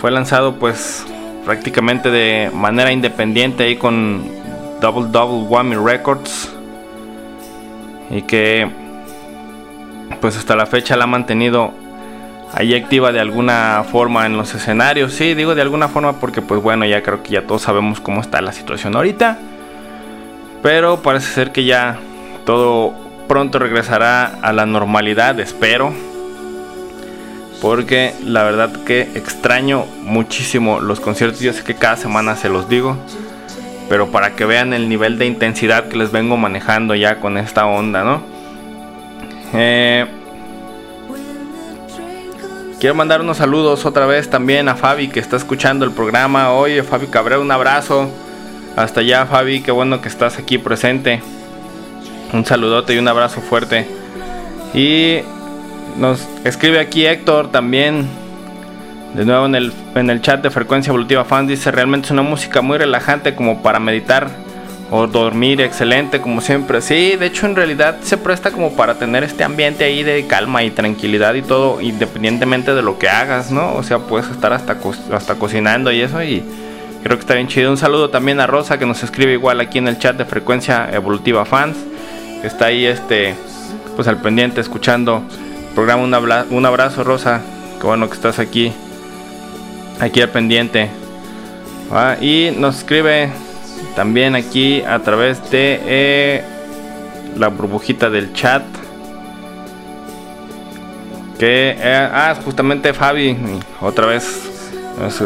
fue 0.00 0.10
lanzado 0.10 0.56
pues 0.56 1.04
prácticamente 1.44 2.10
de 2.10 2.50
manera 2.52 2.92
independiente 2.92 3.64
ahí 3.64 3.76
con 3.76 4.24
Double 4.80 5.08
Double 5.10 5.48
Whammy 5.48 5.76
Records 5.76 6.52
y 8.10 8.22
que 8.22 8.68
pues 10.20 10.36
hasta 10.36 10.56
la 10.56 10.66
fecha 10.66 10.96
la 10.96 11.04
ha 11.04 11.06
mantenido 11.06 11.72
ahí 12.52 12.74
activa 12.74 13.12
de 13.12 13.20
alguna 13.20 13.84
forma 13.90 14.26
en 14.26 14.36
los 14.36 14.54
escenarios. 14.54 15.12
Sí, 15.12 15.34
digo 15.34 15.54
de 15.54 15.62
alguna 15.62 15.88
forma 15.88 16.14
porque 16.14 16.40
pues 16.40 16.62
bueno, 16.62 16.84
ya 16.84 17.02
creo 17.02 17.22
que 17.22 17.30
ya 17.30 17.42
todos 17.42 17.62
sabemos 17.62 18.00
cómo 18.00 18.20
está 18.20 18.40
la 18.40 18.52
situación 18.52 18.94
ahorita. 18.96 19.38
Pero 20.62 21.02
parece 21.02 21.32
ser 21.32 21.52
que 21.52 21.64
ya 21.64 21.98
todo 22.46 22.94
pronto 23.28 23.58
regresará 23.58 24.26
a 24.42 24.52
la 24.52 24.66
normalidad, 24.66 25.38
espero. 25.40 25.92
Porque 27.60 28.14
la 28.24 28.42
verdad 28.42 28.70
que 28.84 29.02
extraño 29.14 29.86
muchísimo 30.02 30.80
los 30.80 31.00
conciertos. 31.00 31.40
Yo 31.40 31.52
sé 31.52 31.64
que 31.64 31.74
cada 31.74 31.96
semana 31.96 32.36
se 32.36 32.48
los 32.48 32.68
digo. 32.68 32.96
Pero 33.88 34.08
para 34.10 34.34
que 34.34 34.44
vean 34.44 34.72
el 34.72 34.88
nivel 34.88 35.18
de 35.18 35.26
intensidad 35.26 35.88
que 35.88 35.96
les 35.96 36.10
vengo 36.10 36.36
manejando 36.36 36.94
ya 36.94 37.20
con 37.20 37.38
esta 37.38 37.66
onda, 37.66 38.02
¿no? 38.02 38.22
Eh, 39.52 40.06
quiero 42.80 42.94
mandar 42.94 43.20
unos 43.20 43.36
saludos 43.36 43.86
otra 43.86 44.06
vez 44.06 44.28
también 44.28 44.68
a 44.68 44.74
Fabi 44.74 45.08
que 45.08 45.20
está 45.20 45.36
escuchando 45.36 45.84
el 45.84 45.92
programa. 45.92 46.52
Oye, 46.52 46.82
Fabi 46.82 47.06
Cabrera, 47.06 47.40
un 47.40 47.50
abrazo. 47.50 48.10
Hasta 48.76 49.00
allá, 49.00 49.26
Fabi, 49.26 49.60
qué 49.60 49.70
bueno 49.70 50.00
que 50.00 50.08
estás 50.08 50.38
aquí 50.38 50.58
presente. 50.58 51.22
Un 52.34 52.44
saludote 52.44 52.94
y 52.94 52.98
un 52.98 53.06
abrazo 53.06 53.40
fuerte. 53.40 53.86
Y 54.74 55.20
nos 55.96 56.26
escribe 56.42 56.80
aquí 56.80 57.06
Héctor 57.06 57.52
también. 57.52 58.08
De 59.14 59.24
nuevo 59.24 59.46
en 59.46 59.54
el, 59.54 59.72
en 59.94 60.10
el 60.10 60.20
chat 60.20 60.42
de 60.42 60.50
Frecuencia 60.50 60.90
Evolutiva 60.90 61.24
Fans 61.24 61.48
dice 61.48 61.70
realmente 61.70 62.06
es 62.06 62.10
una 62.10 62.22
música 62.22 62.60
muy 62.60 62.76
relajante 62.76 63.36
como 63.36 63.62
para 63.62 63.78
meditar 63.78 64.28
o 64.90 65.06
dormir, 65.06 65.60
excelente 65.60 66.20
como 66.20 66.40
siempre. 66.40 66.80
Sí, 66.80 67.14
de 67.14 67.26
hecho 67.26 67.46
en 67.46 67.54
realidad 67.54 67.98
se 68.02 68.16
presta 68.16 68.50
como 68.50 68.74
para 68.74 68.96
tener 68.96 69.22
este 69.22 69.44
ambiente 69.44 69.84
ahí 69.84 70.02
de 70.02 70.26
calma 70.26 70.64
y 70.64 70.72
tranquilidad 70.72 71.34
y 71.34 71.42
todo, 71.42 71.80
independientemente 71.80 72.74
de 72.74 72.82
lo 72.82 72.98
que 72.98 73.08
hagas, 73.08 73.52
¿no? 73.52 73.74
O 73.74 73.84
sea, 73.84 74.00
puedes 74.00 74.28
estar 74.28 74.52
hasta, 74.52 74.76
hasta 75.12 75.36
cocinando 75.36 75.92
y 75.92 76.00
eso 76.00 76.20
y 76.20 76.42
creo 77.04 77.16
que 77.16 77.20
está 77.20 77.34
bien 77.34 77.46
chido. 77.46 77.70
Un 77.70 77.76
saludo 77.76 78.10
también 78.10 78.40
a 78.40 78.48
Rosa 78.48 78.76
que 78.76 78.86
nos 78.86 79.04
escribe 79.04 79.32
igual 79.34 79.60
aquí 79.60 79.78
en 79.78 79.86
el 79.86 80.00
chat 80.00 80.16
de 80.16 80.24
Frecuencia 80.24 80.90
Evolutiva 80.92 81.44
Fans 81.44 81.76
está 82.46 82.66
ahí 82.66 82.84
este 82.84 83.34
pues 83.96 84.08
al 84.08 84.20
pendiente 84.20 84.60
escuchando 84.60 85.22
el 85.68 85.74
programa. 85.74 86.02
Un, 86.50 86.66
abrazo 86.66 87.04
Rosa. 87.04 87.40
Qué 87.80 87.86
bueno 87.86 88.08
que 88.08 88.14
estás 88.14 88.38
aquí 88.38 88.72
aquí 90.00 90.20
al 90.20 90.30
pendiente. 90.30 90.90
Y 92.20 92.50
nos 92.56 92.78
escribe 92.78 93.30
también 93.94 94.34
aquí 94.34 94.82
a 94.82 94.98
través 95.00 95.50
de 95.50 95.80
eh, 95.84 96.44
la 97.36 97.48
burbujita 97.48 98.10
del 98.10 98.32
chat. 98.32 98.62
Que 101.38 101.76
eh, 101.78 102.08
ah 102.12 102.36
justamente 102.44 102.94
Fabi 102.94 103.36
otra 103.80 104.06
vez 104.06 104.50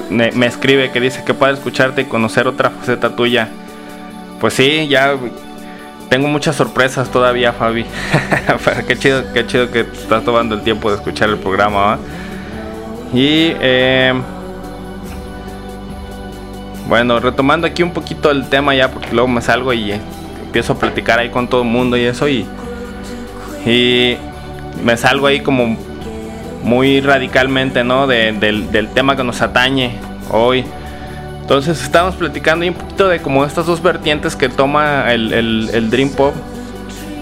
me, 0.09 0.33
me 0.33 0.47
escribe 0.47 0.91
que 0.91 1.01
dice 1.01 1.23
que 1.23 1.35
puede 1.35 1.53
escucharte 1.53 2.03
y 2.03 2.05
conocer 2.05 2.47
otra 2.47 2.71
faceta 2.71 3.15
tuya. 3.15 3.49
Pues 4.41 4.55
sí 4.55 4.89
ya 4.89 5.17
tengo 6.09 6.29
muchas 6.29 6.57
sorpresas 6.57 7.11
todavía, 7.11 7.53
Fabi. 7.53 7.85
qué 8.89 8.99
chido, 8.99 9.33
qué 9.33 9.47
chido 9.47 9.71
que 9.71 9.81
estás 9.81 10.25
tomando 10.25 10.55
el 10.55 10.63
tiempo 10.63 10.91
de 10.91 10.97
escuchar 10.97 11.29
el 11.29 11.39
programa. 11.39 11.99
Y 13.13 13.53
eh, 13.61 14.15
bueno, 16.89 17.21
retomando 17.21 17.67
aquí 17.67 17.83
un 17.83 17.93
poquito 17.93 18.31
el 18.31 18.49
tema 18.49 18.75
ya, 18.75 18.91
porque 18.91 19.13
luego 19.13 19.29
me 19.29 19.41
salgo 19.41 19.73
y 19.73 19.93
eh, 19.93 20.01
empiezo 20.45 20.75
a 20.75 20.79
platicar 20.79 21.19
ahí 21.19 21.31
con 21.31 21.49
todo 21.49 21.63
el 21.63 21.69
mundo 21.69 21.97
y 21.97 22.05
eso 22.05 22.29
y 22.29 22.47
y 23.67 24.17
me 24.83 24.97
salgo 24.97 25.27
ahí 25.27 25.41
como 25.41 25.77
muy 26.63 27.01
radicalmente, 27.01 27.85
¿no? 27.85 28.07
del, 28.07 28.41
del 28.41 28.89
tema 28.89 29.17
que 29.17 29.25
nos 29.25 29.43
atañe 29.43 29.93
hoy. 30.31 30.65
Entonces 31.49 31.83
estábamos 31.83 32.15
platicando 32.17 32.67
un 32.67 32.75
poquito 32.75 33.09
de 33.09 33.23
como 33.23 33.43
estas 33.43 33.65
dos 33.65 33.83
vertientes 33.83 34.37
que 34.37 34.51
toma 34.51 35.11
el, 35.15 35.89
Dream 35.91 36.11
Pop. 36.11 36.35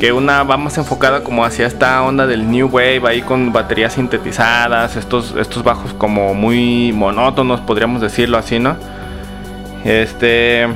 Que 0.01 0.11
una 0.11 0.43
va 0.43 0.57
más 0.57 0.77
enfocada 0.79 1.22
como 1.22 1.45
hacia 1.45 1.64
esta 1.64 2.03
onda 2.03 2.27
del 2.27 2.51
New 2.51 2.66
Wave, 2.66 3.03
ahí 3.07 3.22
con 3.22 3.53
baterías 3.53 3.93
sintetizadas, 3.93 4.97
estos, 4.97 5.33
estos 5.39 5.62
bajos 5.62 5.95
como 5.95 6.35
muy 6.35 6.93
monótonos, 6.93 7.61
podríamos 7.61 8.03
decirlo 8.03 8.37
así, 8.37 8.59
¿no? 8.59 8.77
Este... 9.85 10.66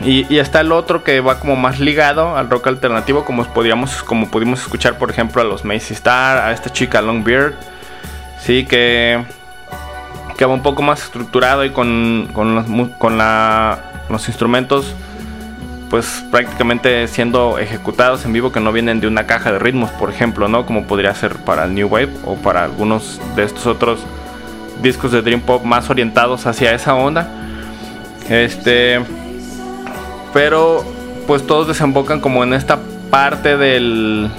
Y, 0.00 0.38
está 0.38 0.60
el 0.62 0.72
otro 0.72 1.04
que 1.04 1.20
va 1.20 1.38
como 1.38 1.54
más 1.54 1.80
ligado 1.80 2.34
al 2.38 2.48
rock 2.48 2.68
alternativo, 2.68 3.26
como 3.26 3.44
podríamos, 3.44 4.02
como 4.02 4.30
pudimos 4.30 4.62
escuchar, 4.62 4.96
por 4.96 5.10
ejemplo, 5.10 5.42
a 5.42 5.44
los 5.44 5.66
Macy 5.66 5.92
Star, 5.92 6.38
a 6.38 6.52
esta 6.52 6.70
chica 6.70 7.02
Longbeard. 7.02 7.52
Sí, 8.40 8.64
que 8.64 9.22
que 10.36 10.44
va 10.44 10.54
un 10.54 10.62
poco 10.62 10.82
más 10.82 11.02
estructurado 11.02 11.64
y 11.64 11.70
con, 11.70 12.28
con, 12.32 12.54
los, 12.54 12.66
con 12.98 13.18
los 13.18 14.28
instrumentos 14.28 14.94
pues 15.92 16.24
prácticamente 16.30 17.06
siendo 17.06 17.58
ejecutados 17.58 18.24
en 18.24 18.32
vivo 18.32 18.50
que 18.50 18.60
no 18.60 18.72
vienen 18.72 19.00
de 19.00 19.06
una 19.06 19.26
caja 19.26 19.52
de 19.52 19.58
ritmos, 19.58 19.90
por 19.90 20.08
ejemplo, 20.08 20.48
¿no? 20.48 20.64
Como 20.64 20.86
podría 20.86 21.14
ser 21.14 21.36
para 21.36 21.64
el 21.64 21.74
New 21.74 21.86
Wave 21.86 22.08
o 22.24 22.36
para 22.36 22.64
algunos 22.64 23.20
de 23.36 23.44
estos 23.44 23.66
otros 23.66 24.00
discos 24.80 25.12
de 25.12 25.20
Dream 25.20 25.42
Pop 25.42 25.64
más 25.64 25.90
orientados 25.90 26.46
hacia 26.46 26.72
esa 26.72 26.94
onda. 26.94 27.28
Este, 28.30 29.02
pero 30.32 30.82
pues 31.26 31.46
todos 31.46 31.68
desembocan 31.68 32.20
como 32.20 32.42
en 32.42 32.54
esta 32.54 32.78
parte 33.10 33.58
del 33.58 34.30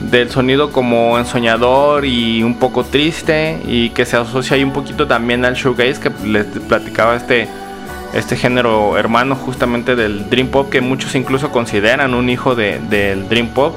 del 0.00 0.30
sonido 0.30 0.72
como 0.72 1.18
ensoñador 1.18 2.04
y 2.04 2.42
un 2.42 2.58
poco 2.58 2.84
triste 2.84 3.58
y 3.66 3.90
que 3.90 4.04
se 4.04 4.16
asocia 4.16 4.56
ahí 4.56 4.64
un 4.64 4.72
poquito 4.72 5.06
también 5.06 5.44
al 5.44 5.54
shoegaze 5.54 6.00
que 6.00 6.10
les 6.26 6.44
platicaba 6.44 7.16
este 7.16 7.48
este 8.14 8.36
género 8.36 8.96
hermano 8.96 9.34
justamente 9.34 9.96
del 9.96 10.30
dream 10.30 10.48
pop 10.48 10.70
que 10.70 10.80
muchos 10.80 11.14
incluso 11.14 11.50
consideran 11.50 12.14
un 12.14 12.28
hijo 12.30 12.54
del 12.54 13.28
dream 13.28 13.48
pop. 13.48 13.76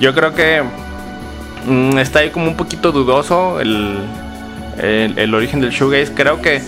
Yo 0.00 0.14
creo 0.14 0.34
que 0.34 0.62
mm, 1.66 1.98
está 1.98 2.20
ahí 2.20 2.30
como 2.30 2.46
un 2.46 2.56
poquito 2.56 2.92
dudoso 2.92 3.60
el, 3.60 3.98
el, 4.78 5.34
origen 5.34 5.60
del 5.60 5.70
shoegaze. 5.70 6.14
Creo 6.14 6.40
que 6.40 6.62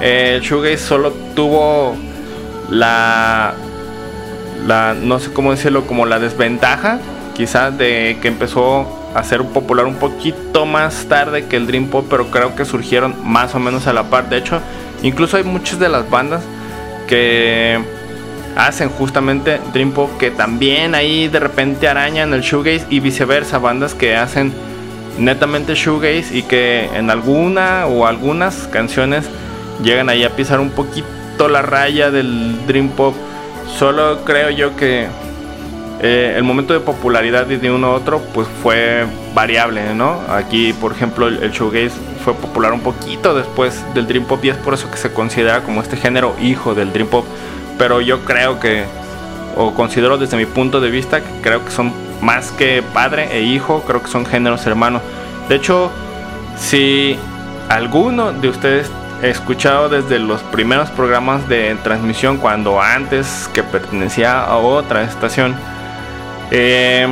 el 0.00 0.40
shoegaze 0.40 0.78
solo 0.78 1.12
tuvo 1.34 1.96
la 2.70 3.54
la 4.66 4.94
no 4.94 5.18
sé 5.18 5.32
cómo 5.32 5.50
decirlo 5.50 5.86
como 5.86 6.06
la 6.06 6.18
desventaja 6.18 6.98
quizás 7.34 7.76
de 7.76 8.18
que 8.22 8.28
empezó 8.28 8.86
a 9.14 9.22
ser 9.22 9.42
popular 9.42 9.86
un 9.86 9.96
poquito 9.96 10.66
más 10.66 11.06
tarde 11.06 11.46
que 11.46 11.56
el 11.56 11.66
Dream 11.66 11.86
Pop, 11.86 12.06
pero 12.08 12.30
creo 12.30 12.56
que 12.56 12.64
surgieron 12.64 13.14
más 13.22 13.54
o 13.54 13.60
menos 13.60 13.86
a 13.86 13.92
la 13.92 14.04
par. 14.04 14.28
De 14.28 14.38
hecho, 14.38 14.60
incluso 15.02 15.36
hay 15.36 15.44
muchas 15.44 15.78
de 15.78 15.88
las 15.88 16.08
bandas 16.08 16.42
que 17.06 17.78
hacen 18.56 18.88
justamente 18.88 19.60
Dream 19.72 19.92
Pop 19.92 20.10
que 20.18 20.30
también 20.30 20.94
ahí 20.94 21.28
de 21.28 21.40
repente 21.40 21.88
arañan 21.88 22.32
el 22.34 22.40
shoegaze 22.40 22.86
y 22.88 23.00
viceversa, 23.00 23.58
bandas 23.58 23.94
que 23.94 24.16
hacen 24.16 24.52
netamente 25.18 25.74
shoegaze 25.74 26.36
y 26.36 26.42
que 26.42 26.88
en 26.94 27.10
alguna 27.10 27.86
o 27.86 28.06
algunas 28.06 28.68
canciones 28.68 29.26
llegan 29.82 30.08
ahí 30.08 30.24
a 30.24 30.30
pisar 30.30 30.60
un 30.60 30.70
poquito 30.70 31.48
la 31.48 31.62
raya 31.62 32.10
del 32.10 32.66
Dream 32.66 32.90
Pop. 32.90 33.14
Solo 33.78 34.24
creo 34.24 34.50
yo 34.50 34.76
que 34.76 35.08
eh, 36.00 36.34
el 36.36 36.42
momento 36.42 36.74
de 36.74 36.80
popularidad 36.80 37.46
de 37.46 37.70
uno 37.70 37.92
u 37.92 37.94
otro 37.94 38.20
pues 38.34 38.48
fue 38.62 39.06
variable, 39.34 39.94
¿no? 39.94 40.20
Aquí, 40.28 40.72
por 40.72 40.92
ejemplo, 40.92 41.28
el, 41.28 41.50
shoegaze 41.50 41.94
fue 42.24 42.34
popular 42.34 42.72
un 42.72 42.80
poquito 42.80 43.34
después 43.34 43.82
del 43.94 44.06
dream 44.06 44.24
pop 44.24 44.44
y 44.44 44.50
es 44.50 44.56
por 44.56 44.74
eso 44.74 44.90
que 44.90 44.96
se 44.96 45.12
considera 45.12 45.62
como 45.62 45.80
este 45.82 45.96
género 45.96 46.34
hijo 46.40 46.74
del 46.74 46.92
dream 46.92 47.08
pop. 47.08 47.24
Pero 47.78 48.00
yo 48.00 48.24
creo 48.24 48.60
que, 48.60 48.84
o 49.56 49.72
considero 49.74 50.18
desde 50.18 50.36
mi 50.36 50.46
punto 50.46 50.80
de 50.80 50.90
vista, 50.90 51.20
que 51.20 51.40
creo 51.42 51.64
que 51.64 51.70
son 51.70 51.92
más 52.20 52.50
que 52.52 52.82
padre 52.92 53.28
e 53.36 53.42
hijo, 53.42 53.82
creo 53.86 54.02
que 54.02 54.08
son 54.10 54.26
géneros 54.26 54.66
hermanos. 54.66 55.02
De 55.48 55.56
hecho, 55.56 55.90
si 56.56 57.16
alguno 57.68 58.32
de 58.32 58.48
ustedes 58.48 58.90
ha 59.22 59.26
escuchado 59.26 59.88
desde 59.88 60.18
los 60.18 60.42
primeros 60.42 60.90
programas 60.90 61.48
de 61.48 61.76
transmisión, 61.82 62.38
cuando 62.38 62.80
antes 62.80 63.48
que 63.54 63.62
pertenecía 63.62 64.42
a 64.42 64.56
otra 64.56 65.02
estación, 65.04 65.54
eh, 66.50 67.06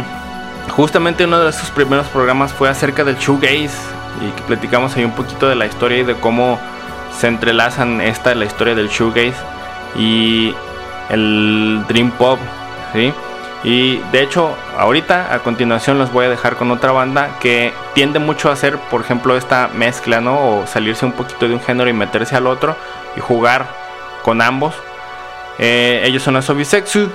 justamente 0.71 1.25
uno 1.25 1.41
de 1.41 1.53
sus 1.53 1.71
primeros 1.71 2.07
programas 2.09 2.53
fue 2.53 2.69
acerca 2.69 3.05
del 3.05 3.17
shoegaze 3.17 3.71
y 4.21 4.31
que 4.33 4.43
platicamos 4.43 4.97
ahí 4.97 5.05
un 5.05 5.13
poquito 5.13 5.49
de 5.49 5.55
la 5.55 5.67
historia 5.67 5.99
y 5.99 6.05
de 6.05 6.15
cómo 6.15 6.59
se 7.19 7.29
entrelazan 7.29 8.01
esta 8.01 8.35
la 8.35 8.45
historia 8.45 8.75
del 8.75 8.89
shoegaze 8.89 9.37
y 9.97 10.55
el 11.11 11.85
dream 11.89 12.11
pop, 12.13 12.39
¿sí? 12.93 13.13
Y 13.65 13.99
de 14.11 14.23
hecho, 14.23 14.57
ahorita 14.77 15.33
a 15.33 15.39
continuación 15.39 15.99
los 15.99 16.13
voy 16.13 16.27
a 16.27 16.29
dejar 16.29 16.57
con 16.57 16.71
otra 16.73 16.91
banda 16.91 17.39
que 17.39 17.73
tiende 17.95 18.19
mucho 18.19 18.49
a 18.49 18.55
hacer, 18.55 18.77
por 18.77 19.03
ejemplo, 19.03 19.37
esta 19.37 19.69
mezcla, 19.69 20.21
¿no? 20.21 20.35
O 20.35 20.67
salirse 20.67 21.07
un 21.07 21.13
poquito 21.13 21.47
de 21.47 21.55
un 21.55 21.61
género 21.61 21.89
y 21.89 21.93
meterse 21.93 22.35
al 22.35 22.49
otro 22.49 22.77
y 23.17 23.21
jugar 23.21 23.67
con 24.23 24.43
ambos. 24.43 24.75
Eh, 25.59 26.03
ellos 26.05 26.25
son 26.25 26.35
Asobisexu, 26.37 27.09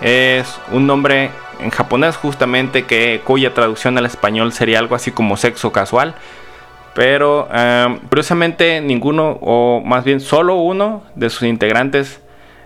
es 0.00 0.58
un 0.70 0.86
nombre 0.86 1.30
en 1.60 1.70
japonés 1.70 2.16
justamente 2.16 2.84
que 2.84 3.20
cuya 3.24 3.54
traducción 3.54 3.96
al 3.98 4.06
español 4.06 4.52
sería 4.52 4.78
algo 4.78 4.94
así 4.94 5.10
como 5.10 5.36
sexo 5.36 5.72
casual. 5.72 6.14
Pero 6.94 7.48
eh, 7.52 7.98
curiosamente 8.08 8.80
ninguno, 8.80 9.38
o 9.40 9.82
más 9.84 10.04
bien 10.04 10.20
solo 10.20 10.56
uno 10.56 11.02
de 11.14 11.30
sus 11.30 11.42
integrantes 11.42 12.20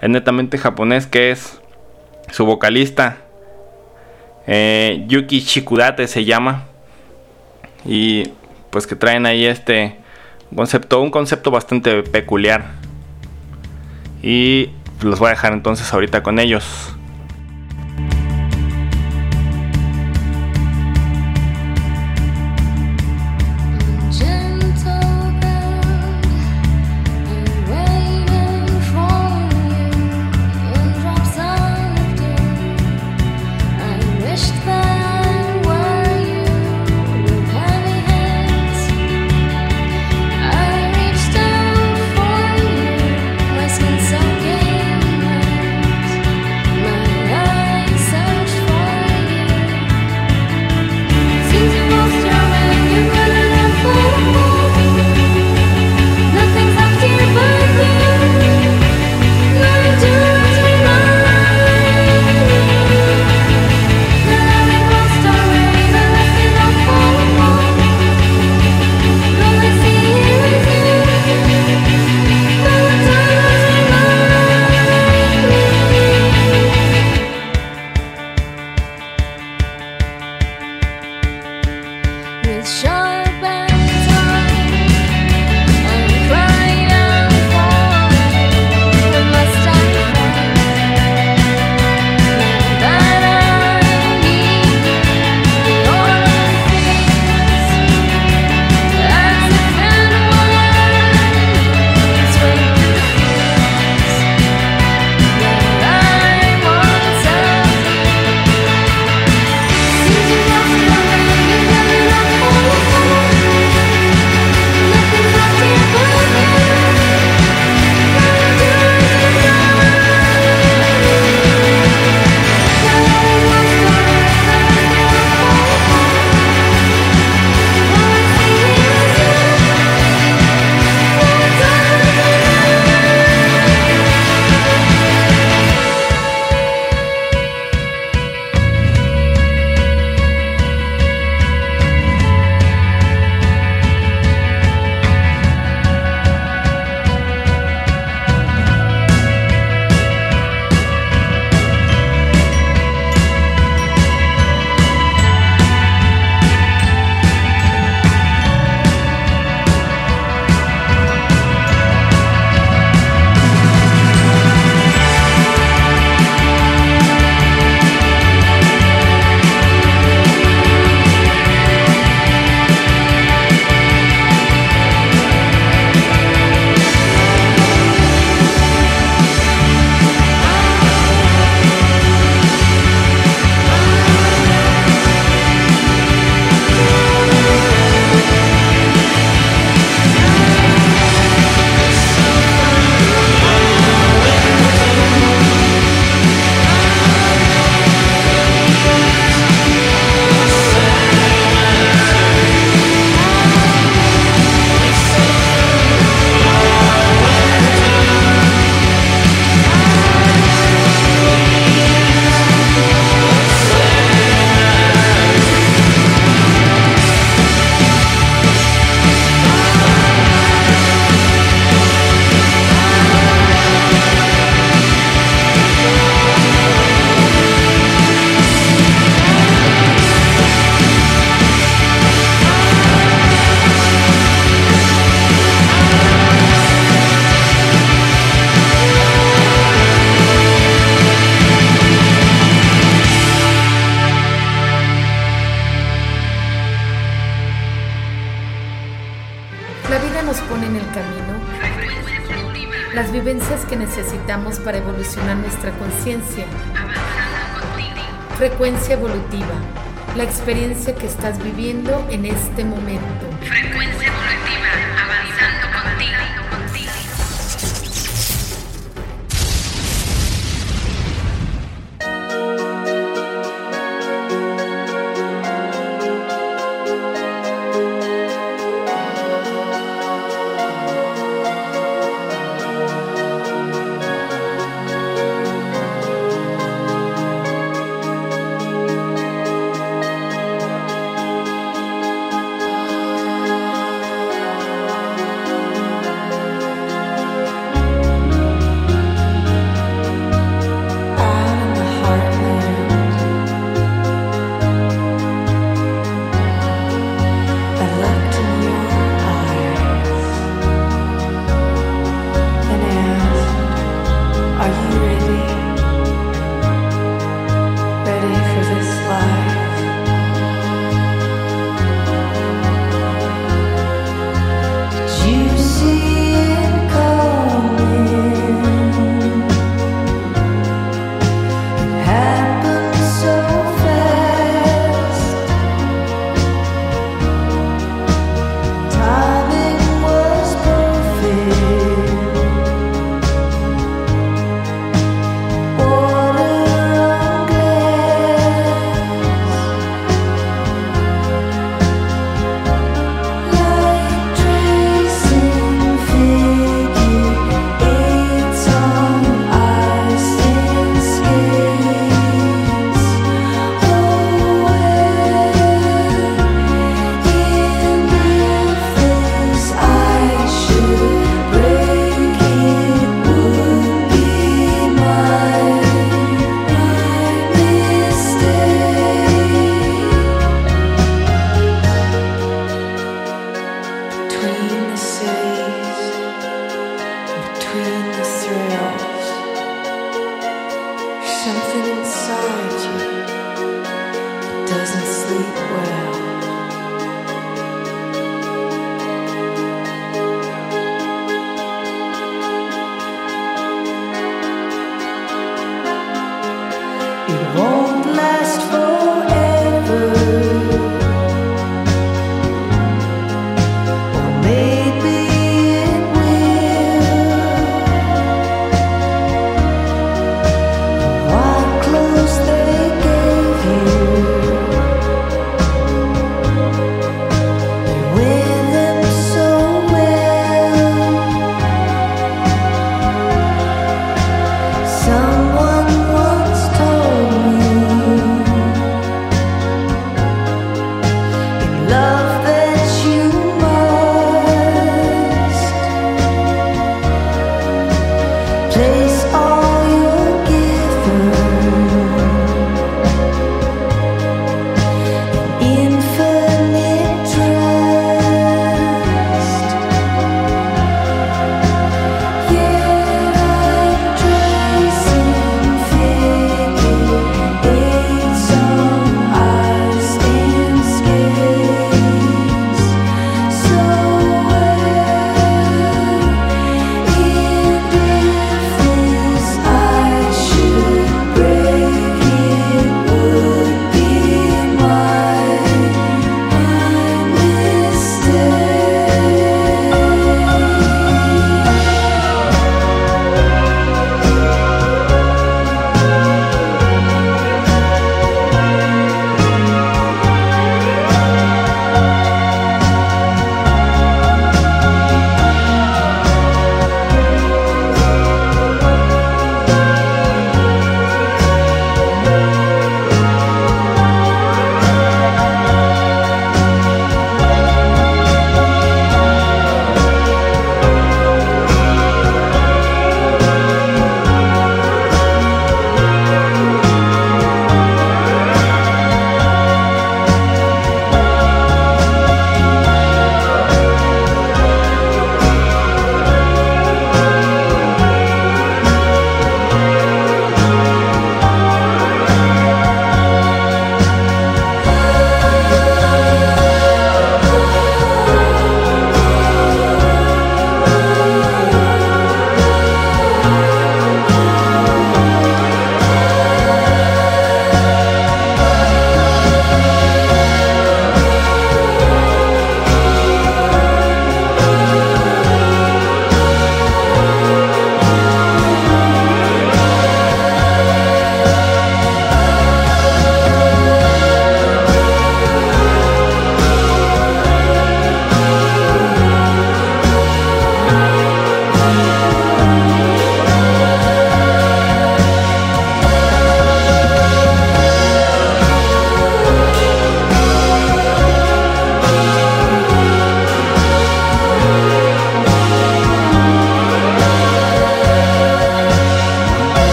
es 0.00 0.08
netamente 0.08 0.58
japonés, 0.58 1.06
que 1.06 1.30
es 1.30 1.60
su 2.30 2.46
vocalista 2.46 3.18
eh, 4.46 5.04
Yuki 5.08 5.40
Shikudate 5.40 6.06
se 6.06 6.24
llama. 6.24 6.64
Y 7.84 8.30
pues 8.70 8.86
que 8.86 8.96
traen 8.96 9.26
ahí 9.26 9.46
este 9.46 9.96
concepto 10.54 11.00
un 11.00 11.10
concepto 11.10 11.50
bastante 11.50 12.02
peculiar. 12.02 12.64
Y 14.22 14.70
los 15.02 15.18
voy 15.18 15.28
a 15.28 15.30
dejar 15.30 15.52
entonces 15.52 15.92
ahorita 15.92 16.22
con 16.22 16.38
ellos 16.38 16.93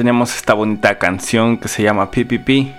Ahí 0.00 0.04
teníamos 0.04 0.34
esta 0.34 0.54
bonita 0.54 0.96
canción 0.96 1.58
que 1.58 1.68
se 1.68 1.82
llama 1.82 2.10
PPP. 2.10 2.72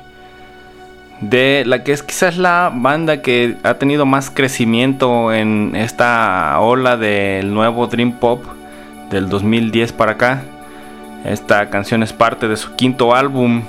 De 1.20 1.62
la 1.68 1.84
que 1.84 1.92
es 1.92 2.02
quizás 2.02 2.36
la 2.36 2.72
banda 2.74 3.22
que 3.22 3.58
ha 3.62 3.76
tenido 3.76 4.08
más 4.08 4.32
crecimiento 4.32 5.32
en 5.32 5.76
esta 5.76 6.60
ola 6.60 6.98
del 6.98 7.54
nuevo 7.54 7.86
Dream 7.86 8.14
Pop 8.14 8.44
del 9.12 9.30
2010 9.30 9.94
para 9.94 10.14
acá. 10.14 10.42
Esta 11.24 11.70
canción 11.70 12.02
es 12.02 12.12
parte 12.12 12.48
de 12.48 12.58
su 12.58 12.76
quinto 12.76 13.14
álbum 13.14 13.62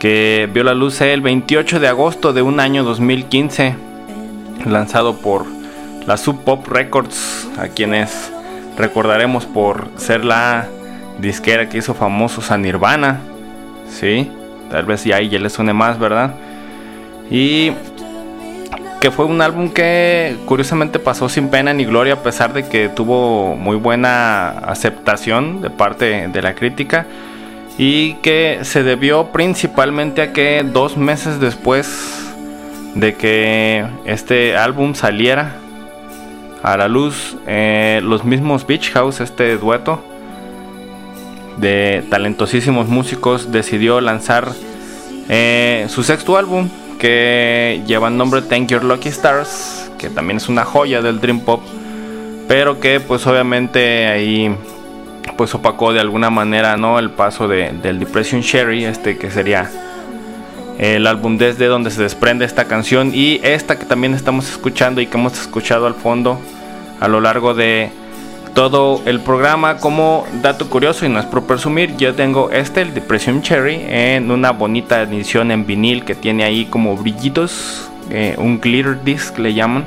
que 0.00 0.50
vio 0.52 0.64
la 0.64 0.74
luz 0.74 1.00
el 1.02 1.20
28 1.20 1.78
de 1.78 1.86
agosto 1.86 2.32
de 2.32 2.42
un 2.42 2.58
año 2.58 2.82
2015, 2.82 3.76
lanzado 4.64 5.18
por 5.18 5.46
la 6.04 6.16
Sub 6.16 6.42
Pop 6.42 6.66
Records, 6.66 7.48
a 7.60 7.68
quienes 7.68 8.32
recordaremos 8.76 9.46
por 9.46 9.86
ser 9.94 10.24
la 10.24 10.66
disquera 11.18 11.68
que 11.68 11.78
hizo 11.78 11.94
famosos 11.94 12.50
a 12.50 12.58
Nirvana. 12.58 13.20
Sí, 13.88 14.30
tal 14.70 14.84
vez 14.86 15.04
ya 15.04 15.16
ahí 15.16 15.28
ya 15.28 15.38
le 15.38 15.50
suene 15.50 15.72
más, 15.72 15.98
¿verdad? 15.98 16.34
Y 17.30 17.72
que 19.00 19.10
fue 19.10 19.24
un 19.26 19.40
álbum 19.42 19.70
que 19.70 20.36
curiosamente 20.46 20.98
pasó 20.98 21.28
sin 21.28 21.48
pena 21.48 21.72
ni 21.72 21.84
gloria 21.84 22.14
a 22.14 22.22
pesar 22.22 22.52
de 22.52 22.68
que 22.68 22.88
tuvo 22.88 23.54
muy 23.54 23.76
buena 23.76 24.48
aceptación 24.48 25.60
de 25.60 25.70
parte 25.70 26.28
de 26.28 26.42
la 26.42 26.54
crítica 26.54 27.06
y 27.78 28.14
que 28.14 28.60
se 28.62 28.82
debió 28.82 29.32
principalmente 29.32 30.22
a 30.22 30.32
que 30.32 30.64
dos 30.64 30.96
meses 30.96 31.40
después 31.40 32.32
de 32.94 33.14
que 33.14 33.84
este 34.06 34.56
álbum 34.56 34.94
saliera 34.94 35.56
a 36.62 36.76
la 36.78 36.88
luz, 36.88 37.36
eh, 37.46 38.00
los 38.02 38.24
mismos 38.24 38.66
Beach 38.66 38.90
House, 38.92 39.20
este 39.20 39.58
dueto 39.58 40.02
de 41.56 42.04
talentosísimos 42.10 42.88
músicos, 42.88 43.52
decidió 43.52 44.00
lanzar 44.00 44.52
eh, 45.28 45.86
su 45.88 46.02
sexto 46.02 46.36
álbum 46.36 46.68
que 46.98 47.82
lleva 47.86 48.08
el 48.08 48.16
nombre 48.16 48.42
Thank 48.42 48.68
Your 48.68 48.84
Lucky 48.84 49.08
Stars, 49.08 49.90
que 49.98 50.10
también 50.10 50.38
es 50.38 50.48
una 50.48 50.64
joya 50.64 51.02
del 51.02 51.20
Dream 51.20 51.40
Pop, 51.40 51.62
pero 52.48 52.80
que 52.80 53.00
pues 53.00 53.26
obviamente 53.26 54.06
ahí 54.06 54.54
pues 55.36 55.54
opacó 55.54 55.92
de 55.92 56.00
alguna 56.00 56.30
manera 56.30 56.76
no 56.76 56.98
el 56.98 57.10
paso 57.10 57.48
de, 57.48 57.72
del 57.82 57.98
Depression 57.98 58.40
Sherry, 58.40 58.84
este 58.84 59.18
que 59.18 59.30
sería 59.30 59.70
el 60.78 61.06
álbum 61.06 61.38
desde 61.38 61.66
donde 61.66 61.90
se 61.90 62.02
desprende 62.02 62.44
esta 62.44 62.64
canción 62.64 63.12
y 63.14 63.40
esta 63.42 63.78
que 63.78 63.86
también 63.86 64.14
estamos 64.14 64.50
escuchando 64.50 65.00
y 65.00 65.06
que 65.06 65.16
hemos 65.16 65.38
escuchado 65.38 65.86
al 65.86 65.94
fondo 65.94 66.40
a 67.00 67.08
lo 67.08 67.20
largo 67.20 67.54
de 67.54 67.90
todo 68.56 69.02
el 69.04 69.20
programa. 69.20 69.76
Como 69.76 70.26
dato 70.40 70.68
curioso 70.70 71.04
y 71.04 71.10
no 71.10 71.20
es 71.20 71.26
por 71.26 71.44
presumir, 71.44 71.94
yo 71.98 72.14
tengo 72.14 72.50
este, 72.50 72.80
el 72.80 72.94
Depression 72.94 73.42
Cherry, 73.42 73.84
en 73.86 74.30
una 74.30 74.50
bonita 74.50 75.02
edición 75.02 75.50
en 75.50 75.66
vinil 75.66 76.04
que 76.04 76.14
tiene 76.14 76.42
ahí 76.42 76.64
como 76.64 76.96
brillitos, 76.96 77.90
eh, 78.10 78.34
un 78.38 78.58
glitter 78.58 79.04
disc 79.04 79.38
le 79.38 79.52
llaman, 79.52 79.84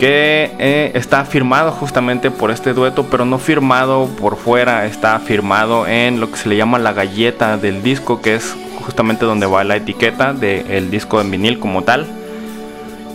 que 0.00 0.50
eh, 0.58 0.90
está 0.94 1.24
firmado 1.24 1.70
justamente 1.70 2.32
por 2.32 2.50
este 2.50 2.72
dueto, 2.72 3.06
pero 3.08 3.24
no 3.24 3.38
firmado 3.38 4.08
por 4.20 4.36
fuera, 4.36 4.84
está 4.84 5.16
firmado 5.20 5.86
en 5.86 6.18
lo 6.18 6.32
que 6.32 6.38
se 6.38 6.48
le 6.48 6.56
llama 6.56 6.80
la 6.80 6.92
galleta 6.92 7.58
del 7.58 7.84
disco, 7.84 8.20
que 8.20 8.34
es 8.34 8.56
justamente 8.84 9.24
donde 9.24 9.46
va 9.46 9.62
la 9.62 9.76
etiqueta 9.76 10.32
del 10.32 10.90
disco 10.90 11.20
en 11.20 11.30
vinil 11.30 11.60
como 11.60 11.82
tal. 11.82 12.06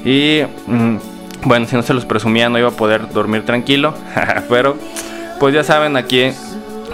Y. 0.06 0.44
Mm, 0.68 1.17
bueno, 1.44 1.68
si 1.68 1.76
no 1.76 1.84
se 1.84 1.94
los 1.94 2.06
presumía 2.06 2.50
no 2.50 2.60
iba 2.60 2.70
a 2.70 2.72
poder 2.72 3.10
dormir 3.10 3.46
tranquilo, 3.46 3.94
pero 4.50 4.78
pues 5.40 5.54
ya 5.54 5.64
saben, 5.64 5.98
aquí 5.98 6.32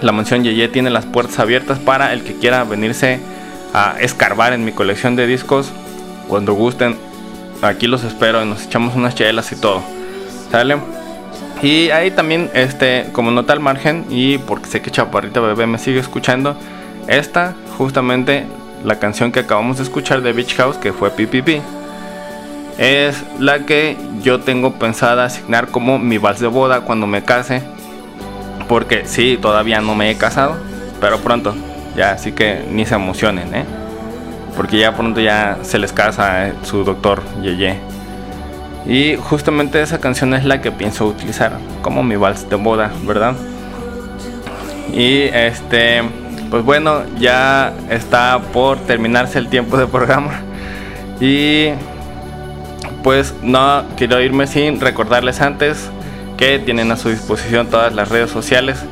la 0.00 0.12
mansión 0.12 0.44
Yeye 0.44 0.68
tiene 0.68 0.90
las 0.90 1.06
puertas 1.06 1.38
abiertas 1.38 1.78
para 1.78 2.12
el 2.12 2.22
que 2.22 2.34
quiera 2.34 2.64
venirse 2.64 3.20
a 3.72 3.96
escarbar 4.00 4.52
en 4.52 4.64
mi 4.64 4.72
colección 4.72 5.16
de 5.16 5.26
discos. 5.26 5.72
Cuando 6.28 6.54
gusten, 6.54 6.96
aquí 7.62 7.86
los 7.86 8.04
espero 8.04 8.42
y 8.42 8.46
nos 8.46 8.64
echamos 8.64 8.94
unas 8.94 9.14
chelas 9.14 9.50
y 9.52 9.56
todo. 9.56 9.82
¿Sale? 10.50 10.76
Y 11.62 11.90
ahí 11.90 12.10
también, 12.10 12.50
este, 12.54 13.06
como 13.12 13.30
nota 13.30 13.52
al 13.52 13.60
margen, 13.60 14.04
y 14.10 14.38
porque 14.38 14.68
sé 14.68 14.82
que 14.82 14.90
Chaparrita 14.90 15.40
Bebé 15.40 15.66
me 15.66 15.78
sigue 15.78 15.98
escuchando, 15.98 16.56
esta, 17.08 17.54
justamente 17.78 18.46
la 18.84 18.98
canción 18.98 19.32
que 19.32 19.40
acabamos 19.40 19.78
de 19.78 19.84
escuchar 19.84 20.20
de 20.22 20.32
Beach 20.32 20.54
House, 20.56 20.76
que 20.76 20.92
fue 20.92 21.10
PPP 21.10 21.62
es 22.78 23.22
la 23.38 23.60
que 23.60 23.96
yo 24.22 24.40
tengo 24.40 24.74
pensada 24.74 25.24
asignar 25.24 25.68
como 25.68 25.98
mi 25.98 26.18
vals 26.18 26.40
de 26.40 26.46
boda 26.46 26.80
cuando 26.82 27.06
me 27.06 27.22
case. 27.22 27.62
Porque 28.68 29.06
sí, 29.06 29.38
todavía 29.40 29.80
no 29.80 29.94
me 29.94 30.10
he 30.10 30.16
casado, 30.16 30.56
pero 31.00 31.18
pronto. 31.18 31.54
Ya, 31.96 32.12
así 32.12 32.32
que 32.32 32.64
ni 32.70 32.86
se 32.86 32.94
emocionen, 32.94 33.54
¿eh? 33.54 33.64
Porque 34.56 34.78
ya 34.78 34.96
pronto 34.96 35.20
ya 35.20 35.58
se 35.62 35.78
les 35.78 35.92
casa 35.92 36.48
eh, 36.48 36.54
su 36.62 36.82
doctor 36.82 37.22
Yeye. 37.42 37.78
Y 38.86 39.16
justamente 39.16 39.80
esa 39.80 39.98
canción 39.98 40.34
es 40.34 40.44
la 40.44 40.60
que 40.60 40.72
pienso 40.72 41.06
utilizar 41.06 41.58
como 41.82 42.02
mi 42.02 42.16
vals 42.16 42.48
de 42.48 42.56
boda, 42.56 42.90
¿verdad? 43.04 43.34
Y 44.92 45.22
este, 45.22 46.02
pues 46.50 46.64
bueno, 46.64 47.02
ya 47.18 47.72
está 47.90 48.40
por 48.52 48.78
terminarse 48.78 49.38
el 49.38 49.48
tiempo 49.48 49.76
de 49.76 49.86
programa. 49.86 50.40
Y 51.20 51.70
pues 53.04 53.32
no 53.42 53.84
quiero 53.96 54.20
irme 54.20 54.48
sin 54.48 54.80
recordarles 54.80 55.40
antes 55.42 55.90
que 56.38 56.58
tienen 56.58 56.90
a 56.90 56.96
su 56.96 57.10
disposición 57.10 57.68
todas 57.68 57.94
las 57.94 58.08
redes 58.08 58.30
sociales 58.30 58.82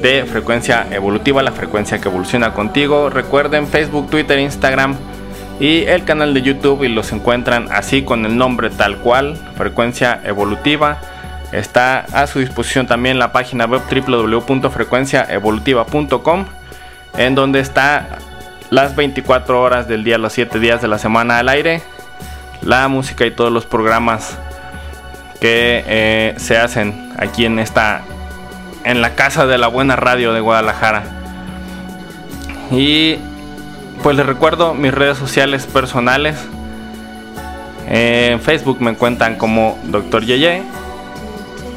de 0.00 0.24
frecuencia 0.24 0.86
evolutiva, 0.90 1.42
la 1.42 1.52
frecuencia 1.52 2.00
que 2.00 2.08
evoluciona 2.08 2.54
contigo. 2.54 3.10
Recuerden 3.10 3.68
Facebook, 3.68 4.08
Twitter, 4.08 4.38
Instagram 4.38 4.96
y 5.60 5.82
el 5.82 6.04
canal 6.04 6.32
de 6.32 6.40
YouTube 6.40 6.82
y 6.82 6.88
los 6.88 7.12
encuentran 7.12 7.68
así 7.70 8.00
con 8.02 8.24
el 8.24 8.38
nombre 8.38 8.70
tal 8.70 8.96
cual, 8.96 9.36
frecuencia 9.56 10.22
evolutiva. 10.24 10.98
Está 11.52 12.00
a 12.00 12.26
su 12.26 12.38
disposición 12.38 12.86
también 12.86 13.18
la 13.18 13.32
página 13.32 13.66
web 13.66 13.82
www.frecuenciaevolutiva.com 13.88 16.46
en 17.18 17.34
donde 17.34 17.60
está 17.60 18.16
las 18.70 18.96
24 18.96 19.60
horas 19.60 19.86
del 19.86 20.04
día, 20.04 20.16
los 20.16 20.32
7 20.32 20.58
días 20.58 20.80
de 20.80 20.88
la 20.88 20.98
semana 20.98 21.38
al 21.38 21.50
aire 21.50 21.82
la 22.62 22.88
música 22.88 23.26
y 23.26 23.30
todos 23.30 23.52
los 23.52 23.66
programas 23.66 24.38
que 25.40 25.84
eh, 25.86 26.34
se 26.36 26.56
hacen 26.56 27.12
aquí 27.18 27.44
en 27.44 27.58
esta 27.58 28.02
en 28.84 29.00
la 29.00 29.14
casa 29.14 29.46
de 29.46 29.58
la 29.58 29.68
buena 29.68 29.96
radio 29.96 30.32
de 30.32 30.40
Guadalajara 30.40 31.04
y 32.70 33.18
pues 34.02 34.16
les 34.16 34.26
recuerdo 34.26 34.74
mis 34.74 34.92
redes 34.92 35.18
sociales 35.18 35.66
personales 35.66 36.36
en 37.88 38.40
Facebook 38.40 38.80
me 38.80 38.90
encuentran 38.90 39.36
como 39.36 39.78
Dr. 39.84 40.24
Yeye 40.24 40.62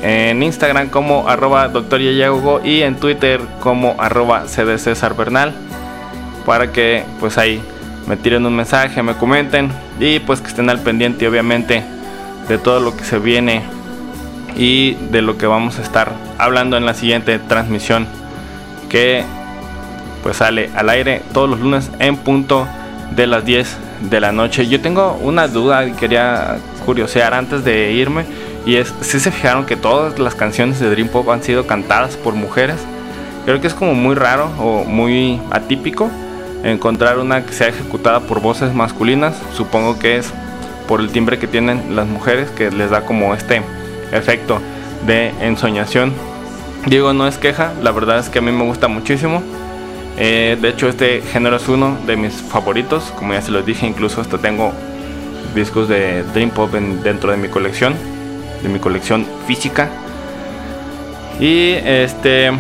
en 0.04 0.44
Instagram 0.44 0.90
como 0.90 1.28
arroba 1.28 1.68
Dr. 1.68 2.02
y 2.02 2.84
en 2.84 2.96
Twitter 2.96 3.42
como 3.60 3.96
arroba 3.98 4.48
César 4.48 5.16
Bernal 5.16 5.54
para 6.46 6.72
que 6.72 7.04
pues 7.20 7.38
ahí 7.40 7.62
me 8.08 8.18
tiren 8.18 8.46
un 8.46 8.56
mensaje, 8.56 9.02
me 9.02 9.16
comenten 9.16 9.72
y 10.00 10.20
pues 10.20 10.42
que 10.42 10.48
estén 10.48 10.70
al 10.70 10.80
pendiente 10.80 11.28
obviamente 11.28 11.84
de 12.48 12.58
todo 12.58 12.80
lo 12.80 12.96
que 12.96 13.04
se 13.04 13.20
viene 13.20 13.64
y 14.56 14.94
de 15.12 15.22
lo 15.22 15.38
que 15.38 15.48
vamos 15.48 15.80
a 15.80 15.82
estar 15.82 16.12
hablando 16.38 16.78
en 16.78 16.86
la 16.86 16.94
siguiente 16.94 17.40
transmisión 17.40 18.08
que 18.90 19.24
pues 20.24 20.38
sale 20.38 20.70
al 20.76 20.90
aire 20.90 21.22
todos 21.34 21.50
los 21.50 21.60
lunes 21.60 21.92
en 22.00 22.18
punto 22.18 22.68
de 23.16 23.28
las 23.28 23.46
10 23.46 23.78
de 24.10 24.20
la 24.20 24.32
noche. 24.32 24.68
Yo 24.68 24.82
tengo 24.82 25.20
una 25.22 25.48
duda 25.48 25.86
y 25.86 25.92
quería 25.92 26.58
curiosear 26.86 27.34
antes 27.34 27.64
de 27.64 27.92
irme 27.92 28.26
y 28.66 28.76
es 28.76 28.94
si 29.02 29.20
se 29.20 29.32
fijaron 29.32 29.66
que 29.66 29.76
todas 29.76 30.18
las 30.20 30.36
canciones 30.36 30.80
de 30.80 30.90
Dream 30.90 31.10
Pop 31.10 31.30
han 31.30 31.44
sido 31.44 31.68
cantadas 31.68 32.18
por 32.18 32.34
mujeres. 32.34 32.78
Creo 33.46 33.62
que 33.62 33.68
es 33.68 33.74
como 33.74 33.94
muy 33.94 34.16
raro 34.16 34.50
o 34.60 34.84
muy 34.84 35.40
atípico 35.52 36.10
encontrar 36.66 37.20
una 37.20 37.46
que 37.46 37.54
sea 37.54 37.68
ejecutada 37.68 38.22
por 38.22 38.42
voces 38.42 38.74
masculinas. 38.74 39.36
Supongo 39.54 39.98
que 40.00 40.18
es 40.18 40.34
por 40.88 41.00
el 41.00 41.10
timbre 41.12 41.40
que 41.40 41.48
tienen 41.48 41.96
las 41.96 42.08
mujeres 42.08 42.50
que 42.50 42.72
les 42.72 42.90
da 42.90 43.06
como 43.06 43.34
este 43.34 43.62
efecto 44.12 44.60
de 45.06 45.30
ensoñación. 45.42 46.14
Digo, 46.88 47.14
no 47.14 47.28
es 47.28 47.38
queja, 47.38 47.74
la 47.82 47.92
verdad 47.92 48.20
es 48.20 48.30
que 48.30 48.40
a 48.40 48.42
mí 48.42 48.52
me 48.52 48.64
gusta 48.64 48.88
muchísimo. 48.88 49.42
Eh, 50.18 50.58
de 50.62 50.70
hecho, 50.70 50.88
este 50.88 51.22
género 51.22 51.58
es 51.58 51.68
uno 51.68 51.98
de 52.06 52.16
mis 52.16 52.34
favoritos. 52.34 53.12
Como 53.18 53.34
ya 53.34 53.42
se 53.42 53.52
los 53.52 53.66
dije, 53.66 53.86
incluso 53.86 54.22
hasta 54.22 54.38
tengo 54.38 54.72
discos 55.54 55.88
de 55.88 56.24
Dream 56.34 56.52
Pop 56.52 56.72
dentro 56.72 57.32
de 57.32 57.38
mi 57.38 57.48
colección, 57.48 57.96
de 58.62 58.70
mi 58.70 58.80
colección 58.80 59.26
física. 59.48 59.90
Y 61.40 61.72
este, 61.84 62.52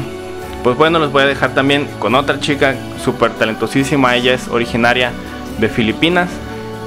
pues 0.66 0.78
bueno, 0.78 0.98
los 0.98 1.12
voy 1.12 1.22
a 1.22 1.28
dejar 1.28 1.54
también 1.54 1.88
con 2.00 2.16
otra 2.16 2.40
chica 2.40 2.74
súper 3.04 3.30
talentosísima. 3.34 4.16
Ella 4.16 4.34
es 4.34 4.48
originaria 4.48 5.12
de 5.60 5.70
Filipinas 5.70 6.28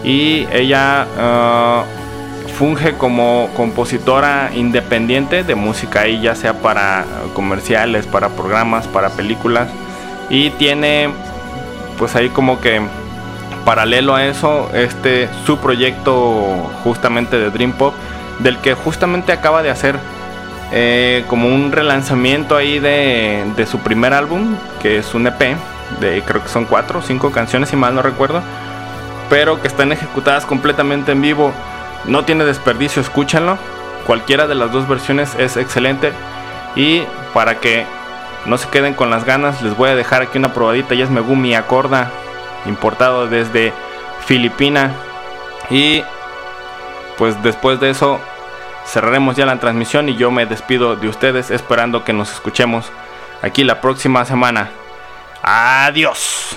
y 0.02 0.48
ella 0.50 1.06
ah, 1.16 1.84
funge 2.58 2.94
como 2.94 3.48
compositora 3.54 4.50
independiente 4.52 5.44
de 5.44 5.54
música, 5.54 6.08
y 6.08 6.20
ya 6.20 6.34
sea 6.34 6.54
para 6.54 7.04
comerciales, 7.34 8.08
para 8.08 8.30
programas, 8.30 8.88
para 8.88 9.10
películas. 9.10 9.68
Y 10.28 10.50
tiene 10.50 11.10
pues 11.98 12.16
ahí 12.16 12.30
como 12.30 12.60
que 12.60 12.80
paralelo 13.64 14.16
a 14.16 14.26
eso 14.26 14.70
este 14.74 15.28
su 15.46 15.58
proyecto 15.58 16.68
justamente 16.82 17.38
de 17.38 17.50
Dream 17.50 17.74
Pop 17.74 17.94
del 18.40 18.58
que 18.58 18.74
justamente 18.74 19.30
acaba 19.30 19.62
de 19.62 19.70
hacer 19.70 20.00
eh, 20.72 21.24
como 21.28 21.48
un 21.48 21.72
relanzamiento 21.72 22.56
ahí 22.56 22.78
de, 22.78 23.44
de, 23.56 23.66
su 23.66 23.78
primer 23.78 24.12
álbum 24.12 24.56
que 24.82 24.98
es 24.98 25.14
un 25.14 25.26
EP 25.26 25.56
de 26.00 26.22
creo 26.22 26.42
que 26.42 26.48
son 26.48 26.66
cuatro 26.66 26.98
o 26.98 27.02
cinco 27.02 27.30
canciones 27.30 27.70
si 27.70 27.76
mal 27.76 27.94
no 27.94 28.02
recuerdo 28.02 28.42
pero 29.30 29.60
que 29.62 29.68
están 29.68 29.92
ejecutadas 29.92 30.44
completamente 30.44 31.12
en 31.12 31.22
vivo 31.22 31.52
no 32.04 32.24
tiene 32.24 32.44
desperdicio 32.44 33.00
escúchenlo 33.00 33.56
cualquiera 34.06 34.46
de 34.46 34.54
las 34.54 34.70
dos 34.70 34.86
versiones 34.86 35.34
es 35.38 35.56
excelente 35.56 36.12
y 36.76 37.02
para 37.32 37.60
que 37.60 37.86
no 38.46 38.56
se 38.56 38.68
queden 38.68 38.94
con 38.94 39.10
las 39.10 39.24
ganas, 39.24 39.62
les 39.62 39.76
voy 39.76 39.90
a 39.90 39.94
dejar 39.94 40.22
aquí 40.22 40.38
una 40.38 40.54
probadita. 40.54 40.94
Ya 40.94 41.04
es 41.04 41.10
Megumi 41.10 41.54
Acorda, 41.54 42.10
importado 42.66 43.26
desde 43.28 43.72
Filipina. 44.26 44.92
Y 45.70 46.02
pues 47.18 47.40
después 47.42 47.80
de 47.80 47.90
eso 47.90 48.20
cerraremos 48.88 49.36
ya 49.36 49.46
la 49.46 49.60
transmisión 49.60 50.08
y 50.08 50.16
yo 50.16 50.30
me 50.30 50.46
despido 50.46 50.96
de 50.96 51.08
ustedes 51.08 51.50
esperando 51.50 52.04
que 52.04 52.12
nos 52.12 52.32
escuchemos 52.32 52.90
aquí 53.42 53.64
la 53.64 53.80
próxima 53.80 54.24
semana. 54.24 54.70
Adiós. 55.42 56.56